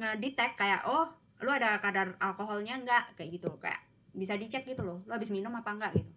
ngedetect 0.00 0.54
kayak 0.56 0.82
oh 0.88 1.06
lu 1.42 1.50
ada 1.50 1.76
kadar 1.82 2.14
alkoholnya 2.22 2.80
enggak 2.80 3.04
kayak 3.18 3.36
gitu 3.36 3.50
kayak 3.60 3.82
bisa 4.14 4.34
dicek 4.34 4.62
gitu 4.64 4.80
loh 4.80 5.02
lu 5.02 5.12
habis 5.12 5.28
minum 5.28 5.50
apa 5.50 5.68
enggak 5.68 5.92
gitu 5.94 6.10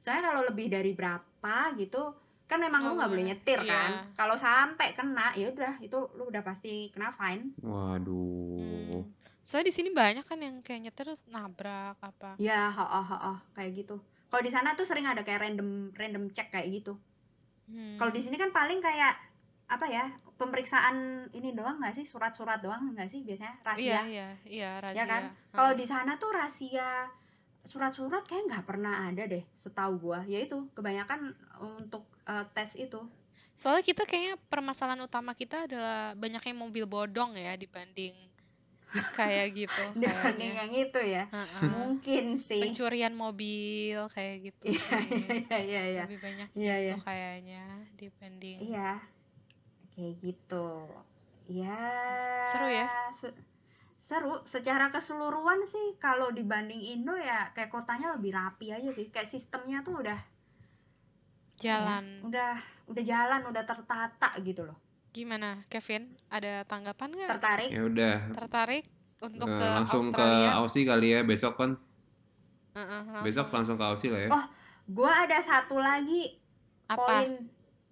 soalnya 0.00 0.22
kalau 0.26 0.42
lebih 0.42 0.66
dari 0.66 0.92
berapa 0.92 1.56
gitu 1.76 2.16
kan 2.44 2.58
memang 2.58 2.82
lu 2.82 2.86
Nggak 2.86 2.96
nggak 2.96 3.10
boleh 3.10 3.22
boleh. 3.22 3.30
nyetir 3.30 3.58
Iya. 3.58 3.70
kan 3.70 3.90
kalau 4.14 4.36
sampai 4.36 4.88
kena 4.92 5.26
ya 5.32 5.46
udah 5.48 5.74
itu 5.78 5.98
lu 6.12 6.26
udah 6.26 6.42
pasti 6.42 6.72
kena 6.88 7.08
fine 7.10 7.54
Waduh. 7.62 8.58
Hmm. 8.58 9.00
Soalnya 9.40 9.68
di 9.68 9.74
sini 9.74 9.90
banyak 9.90 10.22
kan 10.22 10.38
yang 10.38 10.60
kayak 10.60 10.80
nyetir 10.82 11.04
terus 11.04 11.22
nabrak 11.26 11.98
apa. 11.98 12.36
ya 12.36 12.68
ha 12.68 12.84
ha 12.84 13.00
ha 13.02 13.34
kayak 13.52 13.74
gitu 13.76 13.96
kalau 14.26 14.40
di 14.40 14.50
sana 14.50 14.72
tuh 14.72 14.84
sering 14.84 15.04
ada 15.04 15.20
kayak 15.20 15.42
random 15.42 15.68
random 15.92 16.28
check 16.30 16.48
kayak 16.48 16.72
gitu 16.72 16.96
Hmm. 17.62 17.94
Kalau 17.94 18.10
di 18.10 18.18
sini 18.18 18.34
kan 18.34 18.50
paling 18.50 18.78
kayak 18.78 19.16
apa 19.66 19.86
ya 19.86 20.10
pemeriksaan 20.36 20.96
ini 21.30 21.50
doang 21.52 21.78
nggak 21.78 21.94
sih 21.94 22.04
surat-surat 22.04 22.58
doang 22.58 22.92
nggak 22.92 23.08
sih 23.08 23.22
biasanya 23.22 23.54
Iya, 23.54 23.62
rahasia 23.64 24.00
iya, 24.04 24.28
iya, 24.44 24.70
rahasia. 24.76 24.98
ya 24.98 25.04
kan 25.06 25.22
kalau 25.48 25.72
di 25.72 25.86
sana 25.86 26.12
tuh 26.16 26.30
rahasia 26.30 27.06
surat-surat 27.62 28.26
kayak 28.26 28.50
nggak 28.50 28.66
pernah 28.66 29.06
ada 29.06 29.22
deh 29.24 29.42
setahu 29.62 29.94
gua 30.02 30.20
yaitu 30.26 30.66
kebanyakan 30.74 31.32
untuk 31.58 32.04
eh, 32.26 32.44
tes 32.52 32.74
itu 32.76 32.98
Soalnya 33.52 33.84
kita 33.84 34.08
kayaknya 34.08 34.40
permasalahan 34.48 35.04
utama 35.04 35.36
kita 35.36 35.68
adalah 35.68 36.16
banyaknya 36.16 36.56
mobil 36.56 36.88
bodong 36.88 37.36
ya 37.36 37.52
dibanding 37.54 38.16
kayak 39.12 39.52
gitu 39.52 39.84
dibanding 40.00 40.52
yang 40.56 40.72
itu 40.72 41.00
ya 41.00 41.24
Heeh. 41.28 41.68
mungkin 41.68 42.36
sih 42.36 42.60
Pencurian 42.60 43.12
mobil 43.12 43.96
kayak 44.08 44.52
gitu 44.52 44.72
iya 44.72 44.96
sih. 45.04 45.20
iya 45.48 45.56
iya 45.60 45.82
iya 45.84 46.04
Lebih 46.08 46.20
banyak 46.20 46.48
Iya, 46.52 46.74
gitu 46.76 46.84
iya. 46.84 46.96
kayaknya 47.00 47.62
dibanding. 47.94 48.58
iya 48.62 48.90
kayak 49.92 50.14
gitu 50.20 50.66
ya 51.48 51.76
Seru 52.48 52.68
ya? 52.68 52.88
se- 53.12 53.36
seru 54.12 54.44
secara 54.44 54.92
keseluruhan 54.92 55.64
sih 55.64 55.96
kalau 55.96 56.28
dibanding 56.28 56.84
Indo 56.84 57.16
ya 57.16 57.48
kayak 57.56 57.72
kotanya 57.72 58.12
lebih 58.12 58.36
rapi 58.36 58.68
aja 58.68 58.92
sih 58.92 59.08
kayak 59.08 59.32
sistemnya 59.32 59.80
tuh 59.80 60.04
udah 60.04 60.20
Jalan. 61.56 62.20
udah 62.28 62.60
udah 62.92 63.02
jalan 63.06 63.40
udah 63.48 63.64
tertata 63.64 64.36
gitu 64.44 64.68
loh 64.68 64.76
Gimana, 65.12 65.60
Kevin? 65.68 66.16
Ada 66.32 66.64
tanggapan 66.64 67.12
nggak? 67.12 67.30
tertarik 67.36 67.68
Ya 67.68 67.84
udah. 67.84 68.16
Tertarik 68.32 68.84
untuk 69.20 69.44
Eh, 69.52 69.60
ke 69.60 69.66
langsung 69.68 70.08
ke 70.08 70.16
Australia? 70.16 70.50
Aussie 70.56 70.84
kali 70.88 71.08
ya 71.12 71.20
besok 71.20 71.54
kan. 71.60 71.76
Heeh, 72.72 73.20
Besok 73.20 73.52
langsung 73.52 73.76
ke 73.76 73.84
Aussie 73.84 74.08
lah 74.08 74.20
ya. 74.24 74.30
Oh, 74.32 74.44
gua 74.88 75.28
ada 75.28 75.36
satu 75.44 75.76
lagi 75.76 76.40
apa? 76.88 76.96
poin 76.96 77.44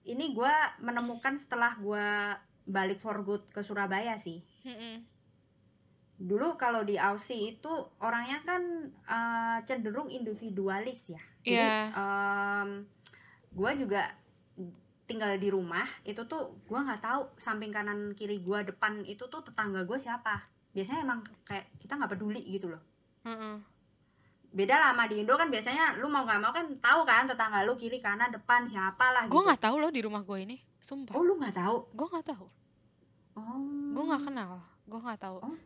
ini 0.09 0.33
gua 0.33 0.73
menemukan 0.81 1.37
setelah 1.37 1.77
gua 1.77 2.41
balik 2.65 3.05
for 3.05 3.21
good 3.21 3.45
ke 3.53 3.61
Surabaya 3.61 4.17
sih 4.25 4.41
Mm-mm. 4.65 5.05
Dulu 6.21 6.53
kalau 6.55 6.85
di 6.85 6.95
Aussie 6.95 7.57
itu 7.57 7.73
orangnya 7.97 8.45
kan 8.45 8.63
eh, 8.87 9.59
cenderung 9.65 10.07
individualis 10.07 11.01
ya 11.07 11.23
jadi 11.41 11.57
Iya. 11.57 11.73
em, 11.91 12.71
gua 13.51 13.73
juga 13.73 14.13
tinggal 15.03 15.35
di 15.35 15.49
rumah 15.49 15.89
itu 16.03 16.21
tuh 16.23 16.61
gua 16.65 16.85
nggak 16.85 17.01
tahu 17.01 17.25
samping 17.37 17.73
kanan 17.73 18.13
kiri 18.13 18.39
gua 18.39 18.61
depan 18.61 19.01
itu 19.03 19.25
tuh 19.25 19.41
tetangga 19.41 19.83
gua 19.83 19.97
siapa 19.97 20.45
biasanya 20.71 21.03
emang 21.03 21.21
kayak 21.43 21.73
kita 21.79 21.97
nggak 21.97 22.13
peduli 22.13 22.45
gitu 22.45 22.69
loh 22.69 22.83
Heeh. 23.23 23.57
beda 24.51 24.77
lah 24.77 24.93
sama 24.93 25.07
di 25.07 25.19
Indo 25.19 25.35
kan 25.35 25.49
biasanya 25.49 25.97
lu 25.97 26.07
mau 26.07 26.23
nggak 26.23 26.39
mau 26.39 26.53
kan 26.53 26.69
tahu 26.77 27.01
kan 27.03 27.25
tetangga 27.25 27.65
lu 27.65 27.75
kiri 27.75 27.99
kanan 27.99 28.29
depan 28.29 28.67
siapa 28.67 29.09
lah 29.09 29.25
Gue 29.25 29.35
gitu. 29.35 29.47
nggak 29.47 29.63
tahu 29.63 29.77
loh 29.79 29.89
di 29.89 30.01
rumah 30.01 30.21
gue 30.21 30.39
ini, 30.39 30.57
sumpah. 30.79 31.17
oh 31.17 31.23
lu 31.23 31.39
nggak 31.39 31.55
tahu 31.55 31.77
Gue 31.91 32.07
nggak 32.07 32.27
tahu. 32.29 32.47
oh 33.35 33.59
Gue 33.91 34.05
nggak 34.05 34.23
kenal. 34.23 34.51
Gue 34.85 35.01
nggak 35.01 35.19
tahu. 35.19 35.39
Oh. 35.41 35.57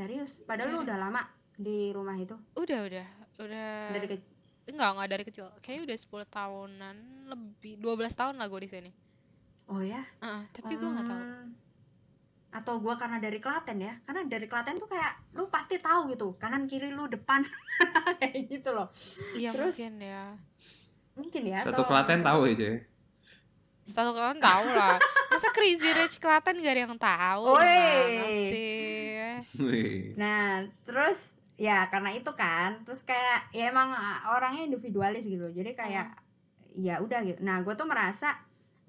Serius 0.00 0.30
padahal 0.40 0.68
lu 0.70 0.78
udah 0.80 0.88
Serius. 0.90 1.04
lama 1.06 1.22
di 1.54 1.78
rumah 1.90 2.16
itu 2.16 2.36
Udah, 2.54 2.80
udah, 2.82 3.06
udah. 3.38 3.72
dari 3.92 4.06
ke 4.08 4.16
Enggak, 4.62 4.90
enggak 4.92 5.08
dari 5.10 5.24
kecil. 5.24 5.46
Kayaknya 5.58 5.82
udah 5.82 5.96
10 5.98 6.26
tahunan 6.30 6.96
lebih, 7.26 7.72
12 7.76 7.90
tahun 8.14 8.34
lah 8.34 8.46
gue 8.46 8.60
di 8.60 8.70
sini. 8.70 8.90
oh 9.66 9.80
ya 9.80 9.98
Heeh, 10.20 10.42
tapi 10.52 10.72
gue 10.74 10.86
nggak 10.86 11.04
tahu. 11.04 11.20
Hmm. 11.20 11.48
atau 12.50 12.74
gua 12.76 12.94
karena 12.94 13.18
dari 13.18 13.38
Klaten 13.38 13.78
ya 13.78 13.94
karena 14.04 14.26
dari 14.26 14.42
Klaten 14.44 14.74
tuh 14.74 14.86
kayak 14.86 15.12
lu 15.32 15.46
pasti 15.46 15.78
tahu 15.78 16.10
gitu 16.10 16.34
kanan 16.34 16.66
kiri 16.66 16.90
lu 16.90 17.06
depan 17.06 17.46
kayak 18.18 18.42
gitu 18.44 18.70
loh 18.70 18.90
Iya 19.32 19.50
Terus- 19.50 19.70
mungkin 19.70 19.92
ya. 20.00 20.34
mungkin 21.12 21.42
ya 21.44 21.58
Satu 21.60 21.82
atau- 21.82 21.88
Klaten 21.88 22.20
tahu 22.20 22.40
aja. 22.46 22.70
Satu 23.90 24.10
kalian 24.14 24.38
tahu 24.38 24.66
lah. 24.70 24.96
Masa 25.30 25.48
Crazy 25.50 25.90
Rich 25.94 26.22
Klaten 26.22 26.62
gak 26.62 26.74
ada 26.74 26.82
yang 26.86 26.96
tahu? 26.96 27.42
Woi. 27.54 28.50
Sih? 29.50 30.14
Nah, 30.14 30.64
terus 30.86 31.18
ya 31.60 31.86
karena 31.92 32.10
itu 32.16 32.32
kan, 32.32 32.80
terus 32.88 33.04
kayak 33.04 33.52
ya 33.52 33.68
emang 33.68 33.92
orangnya 34.30 34.64
individualis 34.64 35.26
gitu. 35.26 35.50
Jadi 35.52 35.76
kayak 35.76 36.14
ya 36.78 37.02
udah 37.02 37.20
gitu. 37.26 37.38
Nah, 37.42 37.60
gue 37.66 37.74
tuh 37.74 37.86
merasa 37.86 38.38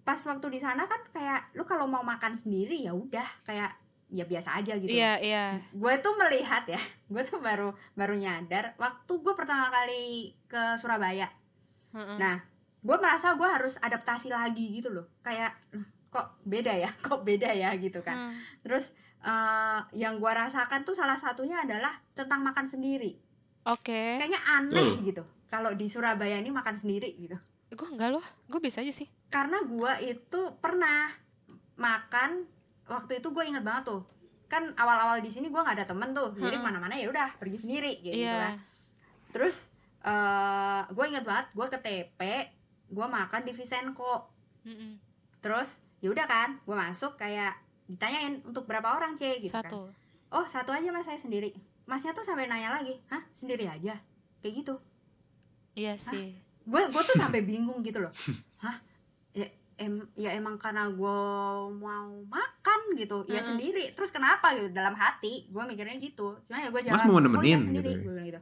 pas 0.01 0.17
waktu 0.25 0.47
di 0.49 0.59
sana 0.61 0.89
kan 0.89 1.01
kayak 1.13 1.53
lu 1.53 1.63
kalau 1.65 1.85
mau 1.85 2.01
makan 2.01 2.41
sendiri 2.41 2.89
ya 2.89 2.93
udah 2.93 3.27
kayak 3.45 3.77
ya 4.11 4.25
biasa 4.27 4.59
aja 4.59 4.75
gitu. 4.75 4.91
Iya, 4.91 5.13
iya. 5.23 5.45
Gue 5.71 5.95
tuh 6.03 6.13
melihat 6.19 6.67
ya, 6.67 6.81
gue 7.11 7.23
tuh 7.23 7.39
baru 7.39 7.71
baru 7.95 8.15
nyadar 8.17 8.75
waktu 8.75 9.13
gue 9.23 9.33
pertama 9.33 9.71
kali 9.71 10.35
ke 10.51 10.75
Surabaya. 10.81 11.31
Heeh. 11.95 12.17
Nah, 12.19 12.43
gue 12.81 12.97
merasa 12.97 13.33
gue 13.33 13.45
harus 13.45 13.73
adaptasi 13.77 14.27
lagi 14.27 14.73
gitu 14.73 14.89
loh. 14.89 15.05
Kayak 15.21 15.53
"Loh, 15.71 15.85
kok 16.07 16.41
beda 16.43 16.73
ya, 16.75 16.89
kok 17.05 17.21
beda 17.21 17.49
ya 17.49 17.71
gitu 17.77 18.01
kan. 18.01 18.33
Hmm. 18.33 18.35
Terus 18.61 18.85
eh, 19.21 19.79
yang 19.95 20.17
gua 20.17 20.33
rasakan 20.35 20.81
tuh 20.81 20.91
salah 20.91 21.13
satunya 21.15 21.61
adalah 21.61 21.93
tentang 22.11 22.41
makan 22.41 22.65
sendiri. 22.67 23.13
Oke. 23.63 24.17
Kayaknya 24.17 24.41
aneh 24.41 24.89
Betul. 24.97 25.05
gitu. 25.05 25.23
Kalau 25.45 25.71
di 25.71 25.85
Surabaya 25.85 26.35
ini 26.35 26.49
makan 26.49 26.81
sendiri 26.81 27.13
gitu. 27.15 27.37
Gue 27.71 27.87
enggak 27.87 28.11
loh. 28.11 28.25
Gue 28.47 28.57
biasa 28.57 28.81
aja 28.81 28.89
sih. 28.89 29.05
Karena 29.29 29.61
gua 29.61 30.01
itu 30.01 30.41
pernah 30.57 31.13
makan 31.75 32.49
waktu 32.85 33.21
itu 33.21 33.29
gue 33.29 33.43
inget 33.45 33.61
banget 33.61 33.87
tuh. 33.87 34.01
Kan 34.47 34.73
awal-awal 34.75 35.21
di 35.21 35.29
sini 35.29 35.47
gua 35.47 35.63
nggak 35.63 35.77
ada 35.77 35.87
temen 35.87 36.11
tuh. 36.11 36.33
Jadi 36.33 36.57
Mm-mm. 36.57 36.65
mana-mana 36.65 36.97
ya 36.97 37.07
udah 37.07 37.37
pergi 37.37 37.61
sendiri 37.61 38.01
gitu 38.01 38.17
Iya. 38.17 38.33
kan. 38.35 38.53
Terus 39.31 39.55
eh 40.01 40.81
gue 40.89 41.05
inget 41.05 41.21
banget 41.21 41.45
gue 41.53 41.67
ke 41.67 41.77
TP, 41.77 42.19
gue 42.91 43.07
makan 43.07 43.41
di 43.41 43.51
Visenko. 43.51 44.27
Mm-mm. 44.61 44.99
Terus 45.39 45.65
ya 45.97 46.09
udah 46.09 46.25
kan, 46.25 46.59
gue 46.59 46.75
masuk 46.75 47.15
kayak 47.15 47.55
ditanyain 47.87 48.43
untuk 48.43 48.63
berapa 48.63 48.87
orang 48.91 49.15
c 49.15 49.39
gitu 49.39 49.51
kan. 49.53 49.63
Satu. 49.63 49.91
oh 50.29 50.45
satu 50.45 50.71
aja 50.71 50.87
mas 50.89 51.03
saya 51.03 51.17
sendiri 51.17 51.51
masnya 51.83 52.11
tuh 52.11 52.23
sampai 52.23 52.47
nanya 52.47 52.71
lagi 52.73 52.95
hah 53.05 53.19
sendiri 53.35 53.67
aja 53.67 53.99
kayak 54.39 54.53
gitu 54.57 54.79
Iya 55.73 55.95
sih. 55.95 56.31
gue 56.61 56.81
gue 56.85 57.01
tuh 57.03 57.15
sampai 57.15 57.43
bingung 57.49 57.79
gitu 57.81 57.99
loh 57.99 58.13
hah 58.57 58.79
ya, 59.31 59.43
em, 59.75 60.07
ya 60.15 60.31
emang 60.31 60.55
karena 60.55 60.87
gue 60.87 61.17
mau 61.73 62.07
makan 62.23 62.79
gitu 62.95 63.27
ya 63.27 63.39
Heeh. 63.39 63.47
sendiri 63.49 63.83
terus 63.91 64.07
kenapa 64.09 64.55
gitu 64.55 64.71
dalam 64.71 64.95
hati 64.95 65.43
gue 65.45 65.63
mikirnya 65.65 65.99
gitu 65.99 66.39
cuma 66.47 66.57
ya 66.57 66.69
gue 66.69 66.81
jalan 66.81 66.95
Mas 66.95 67.03
mau 67.03 67.11
"Oh, 67.11 67.19
iya, 67.19 67.25
nemenin?" 67.27 67.59
sendiri," 67.67 67.91
gitu 67.99 68.09
ya. 68.09 68.23
gitu 68.23 68.39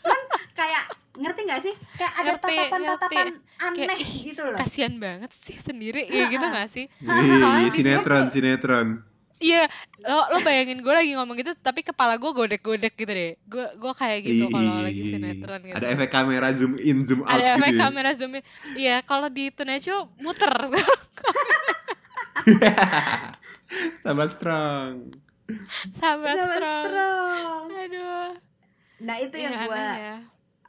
cuman 0.00 0.20
kayak 0.54 0.84
ngerti 1.16 1.40
gak 1.48 1.60
sih 1.64 1.74
kayak 1.96 2.12
ada 2.12 2.30
Ngerti, 2.36 2.54
tatapan-tatapan 2.56 3.26
aneh 3.56 3.86
Kayak, 3.88 3.98
ih, 4.04 4.12
gitu 4.32 4.40
loh 4.44 4.58
Kasian 4.60 4.94
banget 5.00 5.30
sih 5.32 5.56
sendiri 5.56 6.06
kayak 6.06 6.28
gitu 6.32 6.46
gak 6.46 6.68
sih? 6.68 6.84
Wih, 7.02 7.72
sinetron, 7.72 8.24
sinetron. 8.28 8.88
Iya, 9.36 9.68
lo, 10.00 10.32
lo 10.32 10.40
bayangin 10.40 10.80
gue 10.80 10.94
lagi 10.96 11.12
ngomong 11.12 11.36
gitu, 11.36 11.52
tapi 11.60 11.84
kepala 11.84 12.16
gue 12.16 12.32
godek-godek 12.32 12.96
gitu 12.96 13.12
deh. 13.12 13.36
Gue 13.44 13.68
gue 13.76 13.92
kayak 13.92 14.24
gitu 14.24 14.48
kalau 14.48 14.80
lagi 14.80 14.96
Ih, 14.96 15.12
sinetron 15.12 15.60
gitu. 15.60 15.76
Ada 15.76 15.86
efek 15.92 16.08
kamera 16.08 16.48
zoom 16.56 16.80
in, 16.80 17.04
zoom 17.04 17.20
out 17.20 17.36
Ada 17.36 17.60
efek 17.60 17.68
gitu 17.68 17.76
ya. 17.76 17.84
kamera 17.84 18.10
zoom 18.16 18.32
in. 18.32 18.42
Iya, 18.72 18.96
kalau 19.04 19.28
di 19.28 19.52
Tonight 19.52 19.84
Show 19.84 20.08
muter. 20.24 20.48
Sahabat 24.00 24.40
strong. 24.40 25.12
Sama 25.92 26.32
strong. 26.32 26.84
strong. 26.88 27.64
Aduh. 27.76 28.32
nah 28.96 29.20
itu 29.20 29.36
Iya 29.36 29.52
yang 29.52 29.68
gue 29.68 29.76
ya. 29.76 30.16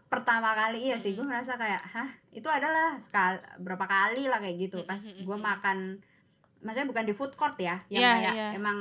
Pertama 0.08 0.56
kali 0.56 0.78
iya 0.84 0.96
sih 0.96 1.12
gue 1.12 1.20
Mm-mm. 1.20 1.30
merasa 1.30 1.54
kayak 1.54 1.84
hah 1.84 2.10
itu 2.32 2.48
adalah 2.48 2.96
sekal 2.98 3.36
berapa 3.60 3.86
kali 3.86 4.24
lah 4.26 4.40
kayak 4.40 4.58
gitu 4.58 4.78
pas 4.84 4.98
Mm-mm, 4.98 5.24
gue 5.24 5.36
mm-mm. 5.36 5.44
makan 5.44 5.78
maksudnya 6.58 6.88
bukan 6.88 7.06
di 7.06 7.14
food 7.14 7.34
court 7.34 7.56
ya 7.58 7.76
yang 7.88 8.02
Iya, 8.02 8.12
kayak 8.14 8.34
iya. 8.34 8.48
emang 8.56 8.78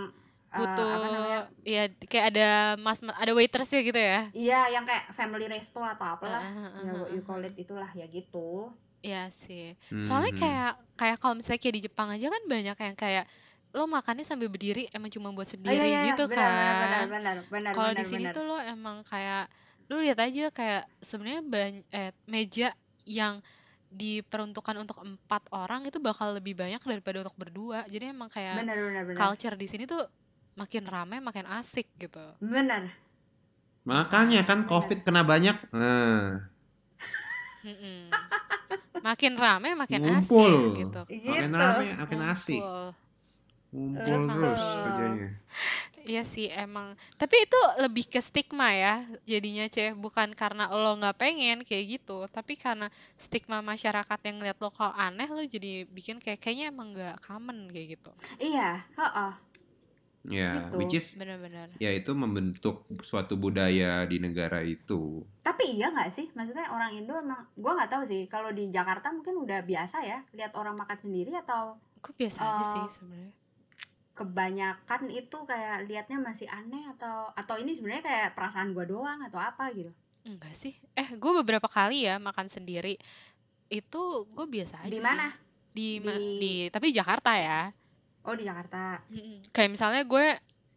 eh, 0.48 0.56
Butuh 0.56 0.86
apa 0.88 1.06
namanya 1.06 1.40
ya 1.60 1.82
kayak 2.06 2.26
ada 2.30 2.48
mas 2.78 2.98
ada 3.02 3.32
waiters 3.34 3.68
ya 3.68 3.80
gitu 3.82 3.98
ya. 3.98 4.20
iya 4.32 4.60
yang 4.70 4.84
kayak 4.84 5.10
family 5.12 5.44
resto 5.46 5.78
atau 5.78 6.06
apalah 6.08 6.40
Ah, 6.40 6.56
ah, 6.56 6.68
ah, 6.72 6.82
ya 6.82 6.92
ah, 6.94 7.06
you 7.10 7.20
call 7.20 7.42
it 7.42 7.52
itulah 7.54 7.90
ya 7.92 8.06
gitu 8.06 8.70
Iya 9.02 9.30
sih. 9.30 9.78
Soalnya 10.02 10.34
kayak 10.34 10.70
kayak 10.96 11.16
kalau 11.20 11.38
misalnya 11.38 11.60
kayak 11.60 11.76
di 11.78 11.84
Jepang 11.84 12.08
aja 12.10 12.26
kan 12.26 12.42
banyak 12.42 12.74
yang 12.74 12.96
kayak 12.96 13.24
lo 13.70 13.86
makannya 13.86 14.24
sambil 14.24 14.48
berdiri 14.48 14.88
emang 14.90 15.12
cuma 15.12 15.30
buat 15.30 15.46
Oh, 15.46 15.52
sendiri 15.52 15.78
iya, 15.84 16.00
iya, 16.00 16.10
gitu 16.10 16.26
benar, 16.26 16.42
kan. 16.42 16.50
benar 16.50 16.74
benar 16.74 17.04
benar 17.06 17.36
benar 17.46 17.72
Kalau 17.76 17.92
di 17.92 18.02
sini 18.02 18.24
benar. 18.24 18.34
tuh 18.34 18.42
lo 18.42 18.56
emang 18.58 18.96
kayak 19.04 19.46
lu 19.86 20.02
lihat 20.02 20.18
aja 20.18 20.50
kayak 20.50 20.84
sebenarnya 20.98 21.42
banyak 21.46 21.84
eh, 21.94 22.12
meja 22.26 22.74
yang 23.06 23.38
diperuntukkan 23.86 24.76
untuk 24.82 24.98
empat 24.98 25.46
orang 25.54 25.86
itu 25.86 26.02
bakal 26.02 26.34
lebih 26.34 26.58
banyak 26.58 26.82
daripada 26.82 27.22
untuk 27.22 27.38
berdua. 27.38 27.86
Jadi 27.86 28.10
emang 28.10 28.26
kayak 28.26 28.66
benar 28.66 28.76
benar 28.76 29.02
benar 29.06 29.16
culture 29.16 29.54
di 29.54 29.66
sini 29.70 29.86
tuh 29.86 30.02
makin 30.58 30.84
rame 30.88 31.22
makin 31.22 31.46
asik 31.46 31.86
gitu. 32.00 32.26
benar 32.42 32.90
Makanya 33.86 34.42
kan 34.42 34.66
COVID 34.66 35.06
kena 35.06 35.22
banyak. 35.22 35.54
Nah, 35.70 36.42
Mm-mm. 37.62 38.10
Makin 39.02 39.32
rame 39.38 39.74
makin 39.78 40.02
Ngumpul. 40.02 40.74
asik 40.74 40.78
gitu. 40.82 41.00
makin 41.30 41.50
Gitu. 41.50 41.58
rame, 41.62 41.86
makin 41.94 42.20
asik. 42.26 42.62
Ngumpul. 42.62 42.86
Ngumpul 43.70 44.18
Betul. 44.26 44.26
terus 44.34 44.64
kerjanya. 44.86 45.28
Iya 46.06 46.22
sih 46.22 46.46
emang. 46.46 46.94
Tapi 47.18 47.34
itu 47.42 47.58
lebih 47.82 48.06
ke 48.06 48.22
stigma 48.22 48.70
ya 48.70 49.02
jadinya 49.26 49.66
ceh 49.66 49.90
bukan 49.90 50.30
karena 50.38 50.70
lo 50.70 50.94
nggak 50.94 51.18
pengen 51.18 51.58
kayak 51.66 51.98
gitu, 51.98 52.30
tapi 52.30 52.54
karena 52.54 52.86
stigma 53.18 53.58
masyarakat 53.58 54.18
yang 54.22 54.38
ngeliat 54.38 54.58
lo 54.62 54.70
kalau 54.70 54.94
aneh 54.94 55.26
lo 55.26 55.42
jadi 55.42 55.82
bikin 55.90 56.22
kayak 56.22 56.38
kayaknya 56.38 56.70
emang 56.70 56.94
nggak 56.94 57.18
common 57.26 57.66
kayak 57.74 57.98
gitu. 57.98 58.12
Iya, 58.38 58.86
heeh. 58.94 59.32
Ya, 60.26 60.50
Gitu. 60.50 60.74
which 60.78 60.94
is 60.94 61.14
Bener-bener. 61.14 61.70
ya 61.78 61.90
itu 61.90 62.10
membentuk 62.10 62.82
suatu 63.02 63.34
budaya 63.34 64.02
di 64.06 64.18
negara 64.18 64.58
itu. 64.62 65.22
Tapi 65.42 65.78
iya 65.78 65.86
nggak 65.90 66.18
sih? 66.18 66.26
Maksudnya 66.34 66.66
orang 66.66 66.98
Indo 66.98 67.14
emang 67.14 67.46
gua 67.54 67.78
nggak 67.78 67.90
tahu 67.90 68.02
sih. 68.06 68.26
Kalau 68.26 68.50
di 68.50 68.70
Jakarta 68.70 69.14
mungkin 69.14 69.38
udah 69.42 69.62
biasa 69.62 70.02
ya 70.02 70.18
lihat 70.34 70.54
orang 70.58 70.74
makan 70.74 70.98
sendiri 70.98 71.30
atau 71.34 71.78
Gue 71.98 72.14
biasa 72.14 72.38
aja 72.42 72.64
sih 72.64 72.82
Eh, 72.82 72.90
sebenarnya. 72.90 73.30
Kebanyakan 74.16 75.12
itu 75.12 75.36
kayak 75.44 75.84
liatnya 75.84 76.18
masih 76.18 76.48
aneh 76.48 76.88
atau 76.96 77.28
atau 77.36 77.54
ini 77.60 77.76
sebenarnya 77.76 78.04
kayak 78.04 78.28
perasaan 78.32 78.72
gua 78.72 78.88
doang 78.88 79.20
atau 79.22 79.36
apa 79.36 79.68
gitu. 79.76 79.92
Enggak 80.26 80.56
sih. 80.56 80.74
Eh, 80.96 81.14
gue 81.14 81.32
beberapa 81.38 81.70
kali 81.70 82.02
ya 82.02 82.18
makan 82.18 82.50
sendiri. 82.50 82.98
Itu 83.68 84.26
gue 84.26 84.46
biasa 84.48 84.82
aja 84.82 84.90
Di 84.90 84.98
sih. 84.98 85.04
mana? 85.04 85.28
Di 85.70 85.88
Di 86.00 86.14
di 86.40 86.52
tapi 86.72 86.90
di 86.90 86.96
Jakarta 86.96 87.36
ya. 87.36 87.70
Oh, 88.26 88.34
di 88.34 88.42
Jakarta. 88.42 88.98
Kayak 89.54 89.70
misalnya 89.70 90.02
gue 90.02 90.26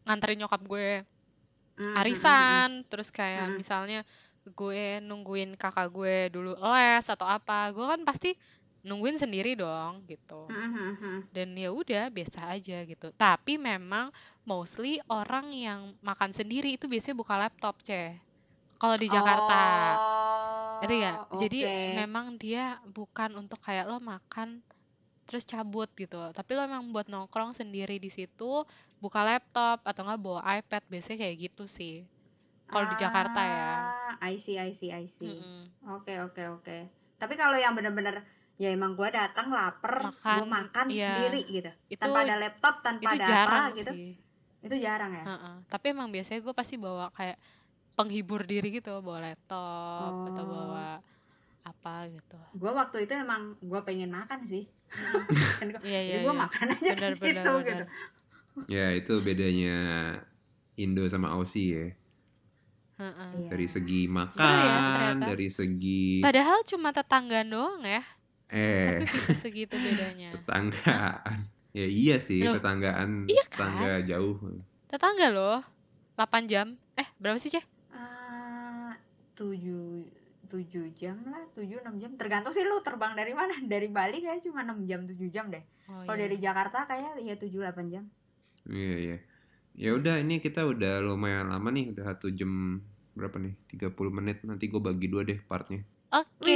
nganterin 0.06 0.38
nyokap 0.44 0.62
gue 0.62 0.88
Hmm, 1.00 1.02
hmm, 1.02 1.82
hmm, 1.82 1.90
hmm. 1.96 2.02
arisan, 2.04 2.70
terus 2.92 3.10
kayak 3.10 3.50
Hmm. 3.50 3.58
misalnya 3.58 4.00
gue 4.46 5.00
nungguin 5.00 5.56
kakak 5.56 5.88
gue 5.90 6.28
dulu 6.30 6.54
les 6.60 7.06
atau 7.06 7.24
apa, 7.24 7.72
gue 7.72 7.86
kan 7.86 8.02
pasti 8.04 8.36
nungguin 8.84 9.20
sendiri 9.20 9.60
dong 9.60 10.08
gitu. 10.08 10.48
Hmm, 10.48 10.70
hmm, 10.72 10.94
hmm. 11.00 11.20
Dan 11.30 11.54
ya 11.56 11.70
udah 11.70 12.10
biasa 12.10 12.56
aja 12.56 12.84
gitu. 12.88 13.12
Tapi 13.14 13.60
memang 13.60 14.10
mostly 14.48 15.04
orang 15.12 15.52
yang 15.52 15.94
makan 16.00 16.32
sendiri 16.32 16.74
itu 16.80 16.88
biasanya 16.88 17.18
buka 17.20 17.36
laptop, 17.38 17.76
ceh. 17.84 18.16
Kalau 18.80 18.96
di 18.96 19.08
Jakarta. 19.12 19.62
Itu 20.80 20.96
ya. 20.96 21.12
Oh, 21.28 21.38
Jadi 21.38 21.60
memang 21.92 22.40
dia 22.40 22.80
bukan 22.88 23.36
untuk 23.36 23.60
kayak 23.60 23.92
lo 23.92 24.00
makan 24.00 24.64
terus 25.28 25.46
cabut 25.46 25.92
gitu. 25.94 26.18
Tapi 26.34 26.50
lo 26.58 26.66
emang 26.66 26.90
buat 26.90 27.06
nongkrong 27.06 27.54
sendiri 27.54 28.02
di 28.02 28.10
situ, 28.10 28.66
buka 28.98 29.22
laptop 29.22 29.84
atau 29.86 30.02
nggak 30.08 30.20
bawa 30.24 30.42
iPad, 30.58 30.82
biasanya 30.90 31.28
kayak 31.28 31.36
gitu 31.52 31.70
sih. 31.70 32.08
Kalau 32.70 32.86
di 32.90 32.96
Jakarta 32.98 33.42
ya. 33.42 33.70
Ah, 33.94 34.14
I 34.26 34.42
see, 34.42 34.58
I 34.58 34.74
see, 34.78 34.90
I 34.90 35.06
see. 35.18 35.38
Oke, 35.86 36.18
oke, 36.22 36.42
oke. 36.58 36.78
Tapi 37.20 37.34
kalau 37.36 37.58
yang 37.58 37.74
bener-bener 37.74 38.22
ya 38.60 38.70
emang 38.70 38.92
gua 38.94 39.08
datang 39.08 39.48
lapar, 39.50 40.04
gua 40.04 40.12
Makan, 40.12 40.44
makan 40.46 40.86
iya. 40.90 41.16
sendiri 41.16 41.42
gitu. 41.50 41.72
Itu 41.90 42.02
Tanpa 42.02 42.22
ada 42.22 42.36
laptop, 42.38 42.76
tanpa 42.82 43.02
itu 43.02 43.16
ada 43.16 43.26
jarang 43.26 43.64
apa 43.66 43.74
gitu. 43.74 43.92
sih. 43.92 44.12
Itu 44.60 44.76
jarang 44.78 45.12
ya? 45.14 45.24
Heeh. 45.26 45.56
Tapi 45.66 45.86
emang 45.90 46.10
biasanya 46.10 46.40
gue 46.42 46.52
pasti 46.52 46.76
bawa 46.76 47.08
kayak 47.10 47.40
penghibur 47.96 48.44
diri 48.44 48.70
gitu, 48.74 49.00
bawa 49.00 49.24
laptop 49.26 50.12
atau 50.28 50.44
Oh. 50.44 50.50
bawa 50.50 51.00
apa 51.62 51.94
gitu. 52.10 52.36
Gua 52.54 52.76
waktu 52.78 53.04
itu 53.04 53.14
emang 53.14 53.56
gua 53.62 53.80
pengen 53.82 54.10
makan 54.10 54.44
sih. 54.46 54.68
Mm-mm. 54.90 55.24
Kan 55.60 55.68
gua- 55.70 55.80
Iya 55.82 56.00
Jadi 56.02 56.10
iya 56.10 56.18
gua 56.20 56.34
iya. 56.34 56.42
makan 56.42 56.66
aja 56.70 56.90
Bener 56.90 57.00
ke 57.10 57.16
bener 57.16 57.16
situ 57.16 57.52
bener. 57.54 57.64
gitu. 57.64 57.86
Ya, 58.68 58.86
itu 58.92 59.14
bedanya 59.22 59.78
Indo 60.76 61.08
sama 61.08 61.32
Aussie 61.32 61.72
ya. 61.72 61.88
Heeh. 63.00 63.30
Iya. 63.38 63.50
Dari 63.50 63.68
segi 63.70 64.02
ya 64.04 64.12
makan, 64.12 64.44
ternyata. 65.16 65.26
dari 65.26 65.48
segi 65.50 66.04
Padahal 66.20 66.60
cuma 66.66 66.90
tetanggaan 66.92 67.48
doang 67.48 67.80
ya, 67.82 68.04
eh 68.50 69.02
tapi 69.02 69.06
bisa 69.06 69.34
segitu 69.38 69.76
bedanya. 69.78 70.34
tetanggaan. 70.34 71.40
Ya 71.70 71.86
iya 71.86 72.18
sih, 72.18 72.42
Loh, 72.42 72.58
tetanggaan, 72.58 73.30
iya 73.30 73.46
tetangga 73.46 74.02
jauh. 74.02 74.42
Tetangga 74.90 75.30
loh, 75.30 75.62
8 76.18 76.50
jam. 76.50 76.74
Eh, 76.98 77.06
berapa 77.22 77.38
sih, 77.38 77.54
Ceh? 77.54 77.62
Ah, 77.94 78.98
tujuh 79.38 80.02
tujuh 80.50 80.90
jam 80.98 81.22
lah, 81.30 81.46
tujuh 81.54 81.78
enam 81.86 82.02
jam. 82.02 82.18
Tergantung 82.18 82.50
sih 82.58 82.66
lu 82.66 82.82
terbang 82.82 83.14
dari 83.14 83.38
mana. 83.38 83.54
Dari 83.70 83.86
Bali 83.86 84.18
kayak 84.26 84.42
cuma 84.42 84.66
6 84.66 84.90
jam, 84.90 85.06
7 85.06 85.30
jam 85.30 85.46
deh. 85.54 85.62
Oh 85.94 86.02
Kalau 86.10 86.18
iya. 86.18 86.26
dari 86.26 86.38
Jakarta 86.42 86.90
kayak 86.90 87.22
ya 87.22 87.36
7 87.38 87.54
8 87.54 87.94
jam. 87.94 88.04
Iya, 88.66 88.96
iya. 88.98 89.18
Ya 89.78 89.90
udah, 89.94 90.18
ini 90.20 90.42
kita 90.42 90.66
udah 90.66 91.06
lumayan 91.06 91.54
lama 91.54 91.70
nih, 91.70 91.94
udah 91.94 92.04
satu 92.12 92.34
jam 92.34 92.82
berapa 93.14 93.38
nih? 93.38 93.54
30 93.78 94.10
menit. 94.10 94.42
Nanti 94.42 94.66
gue 94.68 94.82
bagi 94.82 95.06
dua 95.06 95.22
deh 95.22 95.38
partnya. 95.46 95.86
Oke, 96.10 96.50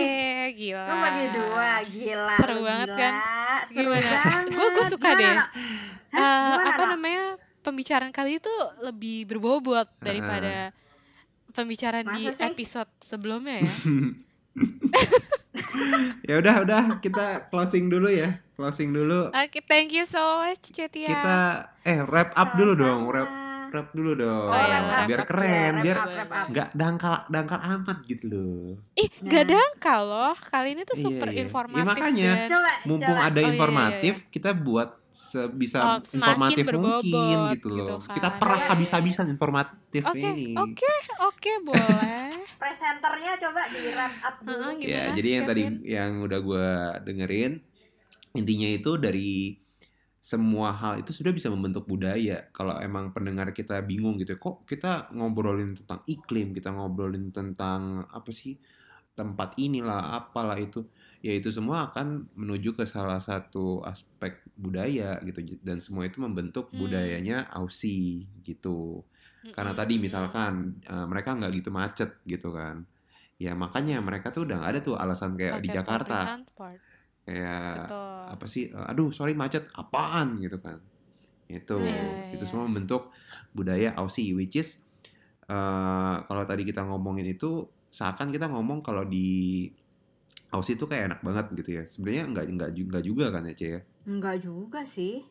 gila. 0.54 0.84
Lu 0.84 0.96
bagi 0.98 1.26
dua, 1.30 1.70
gila. 1.84 2.36
Seru 2.36 2.54
lu 2.54 2.62
banget 2.64 2.88
gila. 2.88 2.98
kan? 2.98 3.14
Seru 3.14 3.76
Gimana? 3.76 4.10
Gue 4.48 4.68
gue 4.70 4.86
suka 4.86 5.10
Gimana, 5.10 5.20
deh. 5.20 5.34
Hah? 5.34 5.48
Eh, 6.14 6.14
Gimana, 6.14 6.70
apa 6.70 6.80
Nok? 6.80 6.90
namanya? 6.94 7.24
Pembicaraan 7.60 8.12
kali 8.12 8.32
itu 8.38 8.54
lebih 8.80 9.18
berbobot 9.26 9.88
daripada 9.98 10.70
pembicaraan 11.50 12.06
di 12.12 12.28
Masa 12.28 12.36
sih? 12.36 12.46
episode 12.46 12.92
sebelumnya 13.00 13.64
ya. 13.64 13.72
ya 16.30 16.36
udah, 16.38 16.56
udah 16.62 16.82
kita 17.00 17.48
closing 17.48 17.88
dulu 17.88 18.10
ya. 18.10 18.38
Closing 18.54 18.92
dulu. 18.92 19.32
Oke, 19.32 19.60
thank 19.64 19.90
you 19.90 20.04
so 20.04 20.20
much, 20.40 20.62
Cetia. 20.62 21.08
Kita 21.08 21.38
eh 21.84 22.00
wrap 22.06 22.36
up 22.36 22.54
dulu 22.54 22.76
dong, 22.76 23.08
wrap 23.08 23.30
Wrap 23.74 23.90
dulu 23.90 24.14
dong. 24.14 24.54
Oh 24.54 24.62
iya, 24.62 25.02
biar 25.10 25.22
up, 25.26 25.28
keren, 25.34 25.50
ya, 25.50 25.66
wrap 25.74 25.82
biar 25.82 25.98
nggak 26.54 26.70
dangkal 26.78 27.14
dangkal 27.26 27.60
amat 27.74 27.98
gitu 28.06 28.24
loh. 28.30 28.78
Ih, 28.94 29.10
Nah. 29.26 29.34
gak 29.34 29.46
dangkal 29.50 30.02
loh. 30.06 30.36
Kali 30.38 30.78
ini 30.78 30.82
tuh 30.86 30.94
Iya, 30.94 31.06
super 31.10 31.28
iya. 31.34 31.38
Ya, 31.42 31.44
informatif 31.50 31.90
makanya. 31.90 32.30
dan 32.38 32.50
Coba, 32.54 32.72
Mumpung 32.86 33.18
coba. 33.18 33.26
ada 33.26 33.34
Oh, 33.34 33.42
iya, 33.42 33.50
iya, 33.50 33.58
informatif, 33.58 34.16
kita 34.30 34.50
buat 34.54 34.90
sebisa 35.10 35.80
Oh, 35.82 35.98
informatif 36.06 36.66
mungkin 36.70 36.70
berbobot 36.70 37.50
gitu 37.58 37.68
gitu 37.74 37.94
loh. 37.98 38.00
kan. 38.06 38.14
Kita 38.14 38.30
peras 38.38 38.54
Iya, 38.54 38.62
iya. 38.62 38.72
habis-habisan 38.78 39.28
informatif 39.34 40.04
Oke, 40.06 40.22
ini. 40.22 40.54
oke, 40.54 40.94
oke, 41.26 41.52
boleh. 41.66 42.30
Presenternya 42.62 43.32
coba 43.42 43.62
di 43.74 43.82
wrap 43.90 44.14
up 44.22 44.36
dulu. 44.46 44.70
Heeh, 44.70 44.86
Ya, 44.86 45.02
jadi 45.18 45.30
yang 45.42 45.46
tadi 45.50 45.62
Kevin? 45.66 45.76
yang 45.82 46.12
udah 46.22 46.40
gua 46.46 46.68
dengerin 47.02 47.54
intinya 48.34 48.70
itu 48.70 48.92
dari 49.02 49.58
semua 50.24 50.72
hal 50.72 51.04
itu 51.04 51.12
sudah 51.12 51.36
bisa 51.36 51.52
membentuk 51.52 51.84
budaya. 51.92 52.48
Kalau 52.56 52.80
emang 52.80 53.12
pendengar 53.16 53.52
kita 53.52 53.84
bingung 53.84 54.16
gitu, 54.24 54.40
kok 54.40 54.64
kita 54.64 55.12
ngobrolin 55.12 55.76
tentang 55.76 56.00
iklim, 56.08 56.56
kita 56.56 56.72
ngobrolin 56.72 57.30
tentang 57.36 58.08
apa 58.08 58.32
sih 58.32 58.56
tempat 59.14 59.54
inilah, 59.62 60.18
apalah 60.18 60.58
itu, 60.58 60.90
ya 61.22 61.38
itu 61.38 61.54
semua 61.54 61.92
akan 61.92 62.32
menuju 62.34 62.74
ke 62.74 62.84
salah 62.90 63.22
satu 63.22 63.86
aspek 63.86 64.42
budaya 64.58 65.22
gitu, 65.22 65.60
dan 65.62 65.78
semua 65.86 66.10
itu 66.10 66.18
membentuk 66.24 66.74
Hmm. 66.74 66.74
budayanya 66.74 67.46
Aussie 67.54 68.26
gitu. 68.42 69.06
Karena 69.54 69.74
Mm-mm, 69.74 69.78
tadi 69.78 70.02
mm-mm. 70.02 70.02
misalkan 70.02 70.82
eh, 70.88 71.06
mereka 71.06 71.38
nggak 71.38 71.52
gitu 71.62 71.70
macet 71.70 72.10
gitu 72.26 72.50
kan, 72.58 72.90
ya 73.42 73.54
makanya 73.58 74.02
mereka 74.02 74.34
tuh 74.34 74.46
udah 74.50 74.56
nggak 74.62 74.72
ada 74.78 74.82
tuh 74.86 74.96
alasan 74.98 75.38
kayak 75.40 75.62
di 75.66 75.70
Pakai 75.70 75.78
Jakarta 75.78 76.18
transport. 76.22 76.82
Kayak 77.24 77.88
Betul. 77.88 78.24
apa 78.30 78.46
sih 78.46 78.64
eh, 78.68 78.86
aduh 78.86 79.10
sorry 79.10 79.32
macet 79.34 79.68
apaan 79.74 80.36
gitu 80.38 80.60
kan 80.60 80.80
itu 81.48 81.76
Iya, 81.78 82.34
itu 82.34 82.44
iya. 82.44 82.50
semua 82.50 82.66
membentuk 82.66 83.14
budaya 83.52 83.94
Aussie 83.96 84.32
which 84.32 84.56
is 84.56 84.80
eh, 85.46 86.16
kalau 86.22 86.44
tadi 86.44 86.64
kita 86.64 86.84
ngomongin 86.84 87.28
itu 87.28 87.64
seakan 87.88 88.30
kita 88.30 88.48
ngomong 88.48 88.82
kalau 88.82 89.04
di 89.04 89.68
Aussie 90.50 90.74
itu 90.74 90.86
kayak 90.86 91.10
enak 91.10 91.20
banget 91.22 91.46
gitu 91.56 91.70
ya 91.74 91.84
sebenarnya 91.84 92.24
nggak 92.28 92.46
nggak 92.52 92.70
ju- 92.72 92.88
nggak 92.88 93.04
juga 93.04 93.26
kan 93.30 93.44
ya 93.44 93.54
Cie 93.54 93.70
ya 93.72 93.82
Enggak 94.04 94.44
juga 94.44 94.84
sih. 94.84 95.24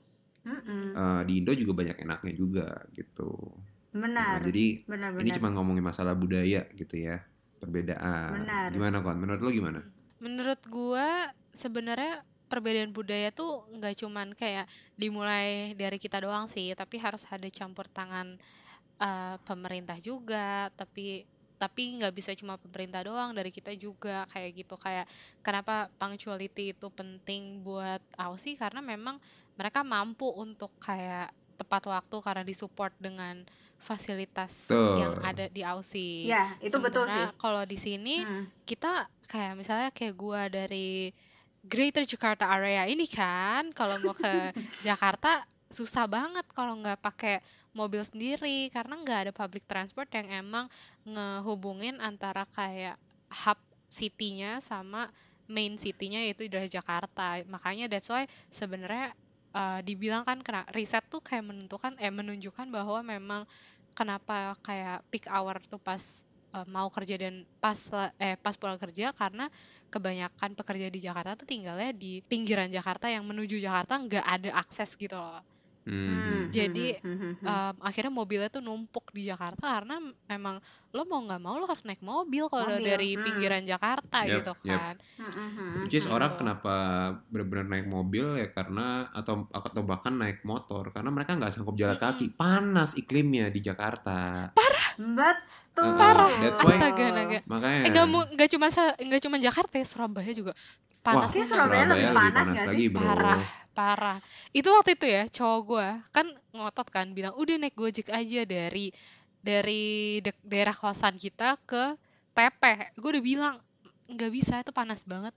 Mm-mm. 0.42 0.96
Eh, 0.96 1.20
di 1.22 1.32
Indo 1.38 1.52
juga 1.52 1.72
banyak 1.76 1.96
enaknya 2.02 2.32
juga 2.32 2.66
gitu 2.90 3.30
nah 3.92 4.00
Benar. 4.00 4.40
jadi 4.42 4.82
Benar 4.88 5.10
ini 5.14 5.28
benar. 5.28 5.36
cuma 5.36 5.48
ngomongin 5.52 5.84
masalah 5.84 6.16
budaya 6.16 6.64
gitu 6.72 6.96
ya 6.96 7.20
perbedaan 7.60 8.42
Benar. 8.42 8.68
gimana 8.72 8.96
kon 8.98 9.20
menurut 9.20 9.38
lo 9.38 9.50
gimana 9.52 9.80
Menurut 10.22 10.60
gua 10.70 11.34
sebenarnya 11.50 12.22
perbedaan 12.46 12.94
budaya 12.94 13.34
tuh 13.34 13.66
nggak 13.74 13.94
cuman 14.04 14.28
kayak 14.38 14.70
dimulai 14.94 15.74
dari 15.74 15.98
kita 15.98 16.22
doang 16.22 16.46
sih, 16.46 16.70
tapi 16.78 17.00
harus 17.02 17.26
ada 17.26 17.48
campur 17.50 17.90
tangan 17.90 18.38
eh, 19.02 19.36
pemerintah 19.42 19.98
juga, 19.98 20.70
tapi 20.78 21.26
tapi 21.62 21.94
nggak 21.98 22.14
bisa 22.14 22.34
cuma 22.34 22.58
pemerintah 22.58 23.06
doang 23.06 23.30
dari 23.34 23.50
kita 23.54 23.70
juga 23.78 24.26
kayak 24.30 24.50
gitu. 24.62 24.74
Kayak 24.78 25.06
kenapa 25.46 25.86
punctuality 25.98 26.74
itu 26.74 26.86
penting 26.90 27.62
buat 27.62 28.02
Aussie 28.18 28.58
karena 28.58 28.82
memang 28.82 29.18
mereka 29.54 29.86
mampu 29.86 30.26
untuk 30.26 30.74
kayak 30.82 31.30
tepat 31.58 31.82
waktu 31.86 32.16
karena 32.18 32.42
disupport 32.42 32.90
dengan 32.98 33.46
fasilitas 33.82 34.70
yang 34.70 35.18
Tuh. 35.18 35.26
ada 35.26 35.44
di 35.50 35.66
Aussie. 35.66 36.30
Ya, 36.30 36.54
itu 36.62 36.78
betul 36.78 37.04
sih. 37.04 37.12
Sementara 37.12 37.34
kalau 37.34 37.62
di 37.66 37.74
sini 37.74 38.22
Hmm. 38.22 38.46
kita 38.62 39.10
kayak 39.26 39.58
misalnya 39.58 39.90
kayak 39.90 40.14
gua 40.14 40.46
dari 40.46 41.10
Greater 41.62 42.06
Jakarta 42.06 42.46
area 42.46 42.86
ini 42.86 43.06
kan 43.10 43.74
kalau 43.74 43.98
mau 43.98 44.14
ke 44.14 44.30
Jakarta 44.86 45.42
susah 45.70 46.06
banget 46.06 46.46
kalau 46.54 46.78
nggak 46.78 47.00
pakai 47.02 47.42
mobil 47.72 48.04
sendiri 48.04 48.68
karena 48.68 49.00
nggak 49.00 49.18
ada 49.28 49.32
public 49.32 49.64
transport 49.64 50.06
yang 50.12 50.28
emang 50.30 50.66
ngehubungin 51.08 51.98
antara 51.98 52.44
kayak 52.52 53.00
hub 53.32 53.56
city-nya 53.88 54.60
sama 54.60 55.08
main 55.48 55.80
city-nya 55.80 56.20
yaitu 56.22 56.48
dari 56.48 56.68
Jakarta 56.68 57.40
makanya 57.48 57.88
that's 57.88 58.12
why 58.12 58.28
sebenarnya 58.52 59.16
eh, 59.60 59.80
dibilang 59.86 60.22
kan 60.28 60.38
kena 60.46 60.62
riset 60.76 61.04
tuh 61.12 61.20
kayak 61.28 61.44
menentukan 61.50 61.92
eh 62.04 62.12
menunjukkan 62.12 62.66
bahwa 62.76 62.98
memang 63.12 63.42
kenapa 63.98 64.56
kayak 64.66 65.04
peak 65.10 65.24
hour 65.34 65.56
tuh 65.70 65.80
pas 65.88 66.02
eh, 66.56 66.66
mau 66.74 66.88
kerja 66.96 67.14
dan 67.22 67.34
pas 67.62 67.78
eh 68.20 68.36
pas 68.44 68.54
pulang 68.60 68.78
kerja 68.80 69.06
karena 69.20 69.44
kebanyakan 69.92 70.50
pekerja 70.58 70.86
di 70.94 71.00
Jakarta 71.06 71.32
tuh 71.40 71.46
tinggalnya 71.52 71.90
di 71.96 72.20
pinggiran 72.30 72.68
Jakarta 72.72 73.06
yang 73.14 73.24
menuju 73.30 73.56
Jakarta 73.66 73.94
nggak 74.04 74.24
ada 74.34 74.50
akses 74.62 74.90
gitu 75.00 75.16
loh. 75.20 75.40
Hmm. 75.82 76.46
Jadi, 76.46 77.02
hmm, 77.02 77.16
hmm, 77.18 77.32
hmm. 77.42 77.46
Em, 77.46 77.74
akhirnya 77.82 78.12
mobilnya 78.14 78.48
tuh 78.52 78.62
numpuk 78.62 79.10
di 79.10 79.26
Jakarta 79.26 79.82
karena 79.82 79.98
memang 80.30 80.62
lo 80.92 81.02
mau 81.08 81.24
nggak 81.24 81.42
mau 81.42 81.56
lo 81.58 81.66
harus 81.66 81.82
naik 81.88 82.04
mobil 82.04 82.46
kalau 82.46 82.78
dari 82.78 83.16
hmm. 83.16 83.22
pinggiran 83.24 83.64
Jakarta 83.66 84.22
Yap, 84.22 84.34
gitu 84.38 84.52
kan. 84.62 84.94
Hmm, 85.18 85.82
Which 85.82 85.98
is 85.98 86.06
hmm. 86.06 86.14
orang 86.14 86.32
kenapa 86.38 86.74
benar-benar 87.32 87.66
naik 87.66 87.86
mobil 87.90 88.38
ya 88.38 88.48
karena 88.52 89.10
atau 89.10 89.48
atau 89.50 89.82
bahkan 89.82 90.14
naik 90.14 90.46
motor 90.46 90.94
karena 90.94 91.10
mereka 91.10 91.34
nggak 91.34 91.50
sanggup 91.50 91.74
jalan 91.74 91.98
kaki 91.98 92.36
panas 92.36 92.94
iklimnya 92.94 93.50
di 93.50 93.64
Jakarta 93.64 94.52
Parah. 95.72 96.28
That's 96.38 96.58
why- 96.58 96.76
Astaga, 96.76 97.04
naga. 97.10 97.38
makanya 97.44 97.80
Eh 97.80 97.90
nggak 97.90 98.06
mu- 98.06 98.28
nggak 98.28 98.48
cuma 98.50 98.66
nggak 98.94 99.20
cuma 99.20 99.36
Jakarta 99.38 99.74
ya 99.74 99.84
Surabaya 99.84 100.30
juga 100.30 100.52
wah 100.52 101.00
panasnya 101.02 101.42
Kayaknya 101.42 101.48
Surabaya 101.48 101.80
Surabaya 101.80 101.88
lebih 101.88 102.12
panas 102.12 102.34
panas 102.36 102.62
lagi 102.66 102.86
bro 102.86 103.02
parah 103.02 103.40
parah. 103.72 104.18
Itu 104.50 104.68
waktu 104.70 104.90
itu 104.92 105.06
ya 105.06 105.22
cowok 105.26 105.60
gue 105.62 105.86
kan 106.10 106.26
ngotot 106.52 106.88
kan 106.88 107.06
bilang 107.10 107.32
udah 107.32 107.56
naik 107.56 107.72
gojek 107.72 108.08
aja 108.08 108.44
dari 108.44 108.92
dari 109.38 109.84
dek- 110.18 110.38
daerah 110.42 110.72
kosan 110.72 111.16
kita 111.16 111.56
ke 111.60 111.96
TP. 112.30 112.62
Gue 112.94 113.10
udah 113.10 113.24
bilang 113.24 113.54
nggak 114.06 114.28
bisa 114.30 114.60
itu 114.60 114.70
panas 114.70 115.02
banget 115.02 115.32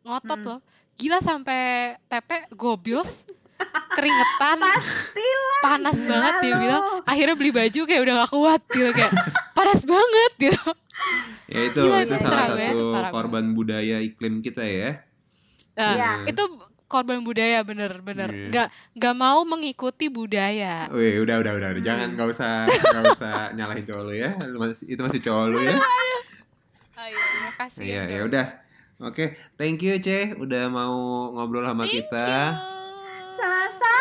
ngotot 0.00 0.38
Hmm. 0.38 0.48
loh. 0.48 0.60
Gila 0.94 1.18
sampai 1.18 1.60
TP 2.04 2.30
gobios 2.52 3.26
keringetan 3.90 4.56
Pastilah. 4.56 5.58
panas 5.60 5.98
banget 6.00 6.34
dia 6.40 6.54
bilang 6.56 6.82
akhirnya 7.02 7.34
beli 7.34 7.50
baju 7.50 7.80
kayak 7.82 8.00
udah 8.00 8.14
gak 8.18 8.30
kuat 8.30 8.60
gitu 8.68 8.90
kayak 8.90 9.12
panas 9.60 9.80
banget 9.84 10.32
gitu. 10.40 10.64
Ya 11.46 11.60
itu 11.66 11.80
Gila, 11.82 11.98
itu 12.00 12.08
itu 12.08 12.16
salah 12.18 12.44
Surabaya 12.46 12.68
satu 12.68 12.84
parah 12.90 13.10
korban 13.10 13.44
budaya 13.50 13.96
iklim 13.98 14.40
kita 14.40 14.62
ya. 14.62 14.90
Nah, 15.72 15.92
Iya. 15.92 16.10
itu 16.26 16.42
korban 16.86 17.20
budaya 17.20 17.62
bener-bener 17.62 18.28
Iya. 18.28 18.46
nggak 18.48 18.66
nggak 18.94 19.14
mau 19.14 19.40
mengikuti 19.44 20.08
budaya. 20.08 20.88
Wih, 20.88 21.20
udah 21.20 21.38
udah 21.38 21.52
udah, 21.54 21.68
udah. 21.72 21.82
jangan 21.82 22.08
Hmm. 22.08 22.14
nggak 22.14 22.28
usah 22.30 22.52
nggak 22.66 23.04
usah 23.10 23.32
nyalahin 23.52 23.84
cowok 23.84 24.02
lu 24.02 24.14
ya. 24.14 24.30
Lu 24.42 24.56
masih- 24.58 24.88
itu 24.88 25.00
masih 25.00 25.20
cowok 25.20 25.46
lu 25.46 25.58
ya. 25.60 25.76
Ayo 26.96 27.16
terima 27.16 27.52
kasih 27.56 27.80
iya 27.80 28.02
ya 28.04 28.16
ya 28.16 28.20
udah. 28.24 28.46
Oke 29.00 29.24
thank 29.54 29.80
you 29.80 29.96
C 29.96 30.08
udah 30.34 30.68
mau 30.68 30.96
ngobrol 31.32 31.64
sama 31.64 31.84
kita. 31.84 32.28
Sama-sama. 33.34 33.99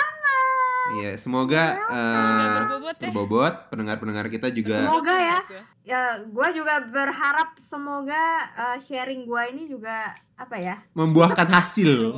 Iya, 0.92 1.12
semoga 1.16 1.78
semoga 1.78 2.44
eh, 2.44 2.56
berbobot 2.58 2.96
ya 2.96 3.04
berbobot 3.06 3.54
pendengar-pendengar 3.70 4.26
kita 4.28 4.48
juga 4.50 4.84
Semoga 4.84 5.16
ya. 5.16 5.40
Ya, 5.82 6.02
gue 6.20 6.48
juga 6.54 6.82
berharap 6.82 7.58
semoga 7.66 8.24
uh, 8.54 8.78
sharing 8.80 9.26
gue 9.26 9.42
ini 9.52 9.64
juga 9.66 10.10
apa 10.34 10.56
ya? 10.58 10.76
membuahkan 10.92 11.48
hasil. 11.48 11.94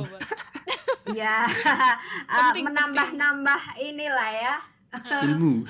Ya, 1.12 1.44
uh, 1.44 2.54
menambah-nambah 2.66 3.60
inilah 3.76 4.30
ya 4.32 4.54
Ilmu. 5.28 5.66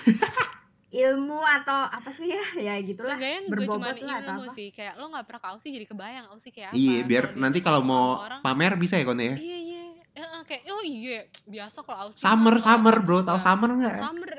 ilmu 0.93 1.41
atau 1.41 1.89
apa 1.89 2.13
sih 2.13 2.29
ya? 2.29 2.45
Ya. 2.53 2.75
Seenggaknya 2.79 3.49
gue 3.49 3.65
cuma 3.65 3.91
Berbobot 3.91 3.97
lah 4.05 4.17
atau 4.21 4.29
ilmu 4.37 4.45
apa. 4.45 4.53
sih 4.53 4.69
kayak 4.69 5.01
lo 5.01 5.09
nggak 5.09 5.25
pernah 5.25 5.41
ke 5.41 5.49
Aussie 5.49 5.73
jadi 5.73 5.87
kebayang 5.89 6.27
Aussie 6.29 6.53
kayak 6.53 6.69
apa 6.69 6.77
Iya, 6.77 6.99
biar 7.03 7.25
Kalau 7.27 7.41
nanti 7.41 7.59
kalau 7.59 7.81
mau 7.81 8.21
orang 8.21 8.45
pamer 8.45 8.77
bisa 8.77 9.01
ya 9.01 9.09
Kon 9.09 9.17
ya. 9.17 9.33
iya 9.33 9.57
iya 9.57 9.72
Heeh, 10.13 10.41
kayak 10.45 10.63
oh 10.69 10.85
iya 10.85 11.25
biasa 11.49 11.81
kalau 11.81 11.99
Aussie 12.07 12.21
Summer 12.21 12.53
kalau 12.55 12.61
summer 12.69 12.95
orang 12.95 13.05
bro, 13.07 13.19
tahu 13.25 13.39
summer 13.41 13.71
nggak? 13.81 13.97
summer 13.97 14.31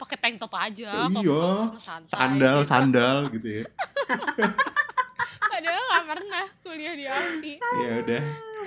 pakai 0.00 0.16
tank 0.18 0.36
top 0.36 0.52
aja 0.52 1.08
Iya. 1.08 1.72
santai 1.78 2.10
Sandal 2.10 2.56
gitu. 2.60 2.68
sandal 2.68 3.16
gitu 3.32 3.48
ya. 3.48 3.64
padahal 5.52 5.82
nggak 5.88 6.04
pernah 6.10 6.44
kuliah 6.60 6.92
di 6.92 7.04
Aussie 7.06 7.56
Ya 7.80 7.90
udah, 8.02 8.24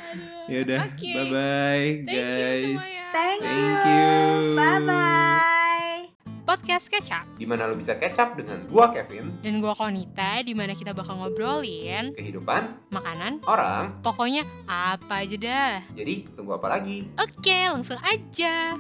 aduh 0.10 0.48
ya 0.48 0.58
udah. 0.65 0.80
Oke. 0.89 1.13
Bye 1.13 1.26
bye 1.30 1.86
thank 2.02 2.10
you 2.10 2.24
guys. 2.34 2.63
semuanya 2.65 3.06
Thank, 3.13 3.39
Thank 3.44 3.82
you. 3.86 3.94
you. 3.94 4.58
Bye 4.58 4.80
bye. 4.82 5.54
Podcast 6.56 6.88
kecap. 6.88 7.28
Di 7.36 7.44
mana 7.44 7.68
lo 7.68 7.76
bisa 7.76 8.00
up 8.00 8.30
dengan 8.39 8.63
gua 8.72 8.88
Kevin, 8.96 9.28
dan 9.44 9.60
gua 9.60 9.76
Konita 9.76 10.39
di 10.39 10.56
mana 10.56 10.72
kita 10.72 10.96
bakal 10.96 11.20
ngobrolin 11.20 12.15
kehidupan 12.15 12.63
makanan. 12.96 13.44
orang. 13.44 14.00
pokoknya 14.00 14.48
apa 14.63 15.28
aja 15.28 15.36
dah. 15.36 15.76
Jadi 15.91 16.32
tunggu 16.32 16.56
apa 16.56 16.72
lagi? 16.72 17.12
oke 17.20 17.60
langsung 17.76 18.00
aja 18.08 18.80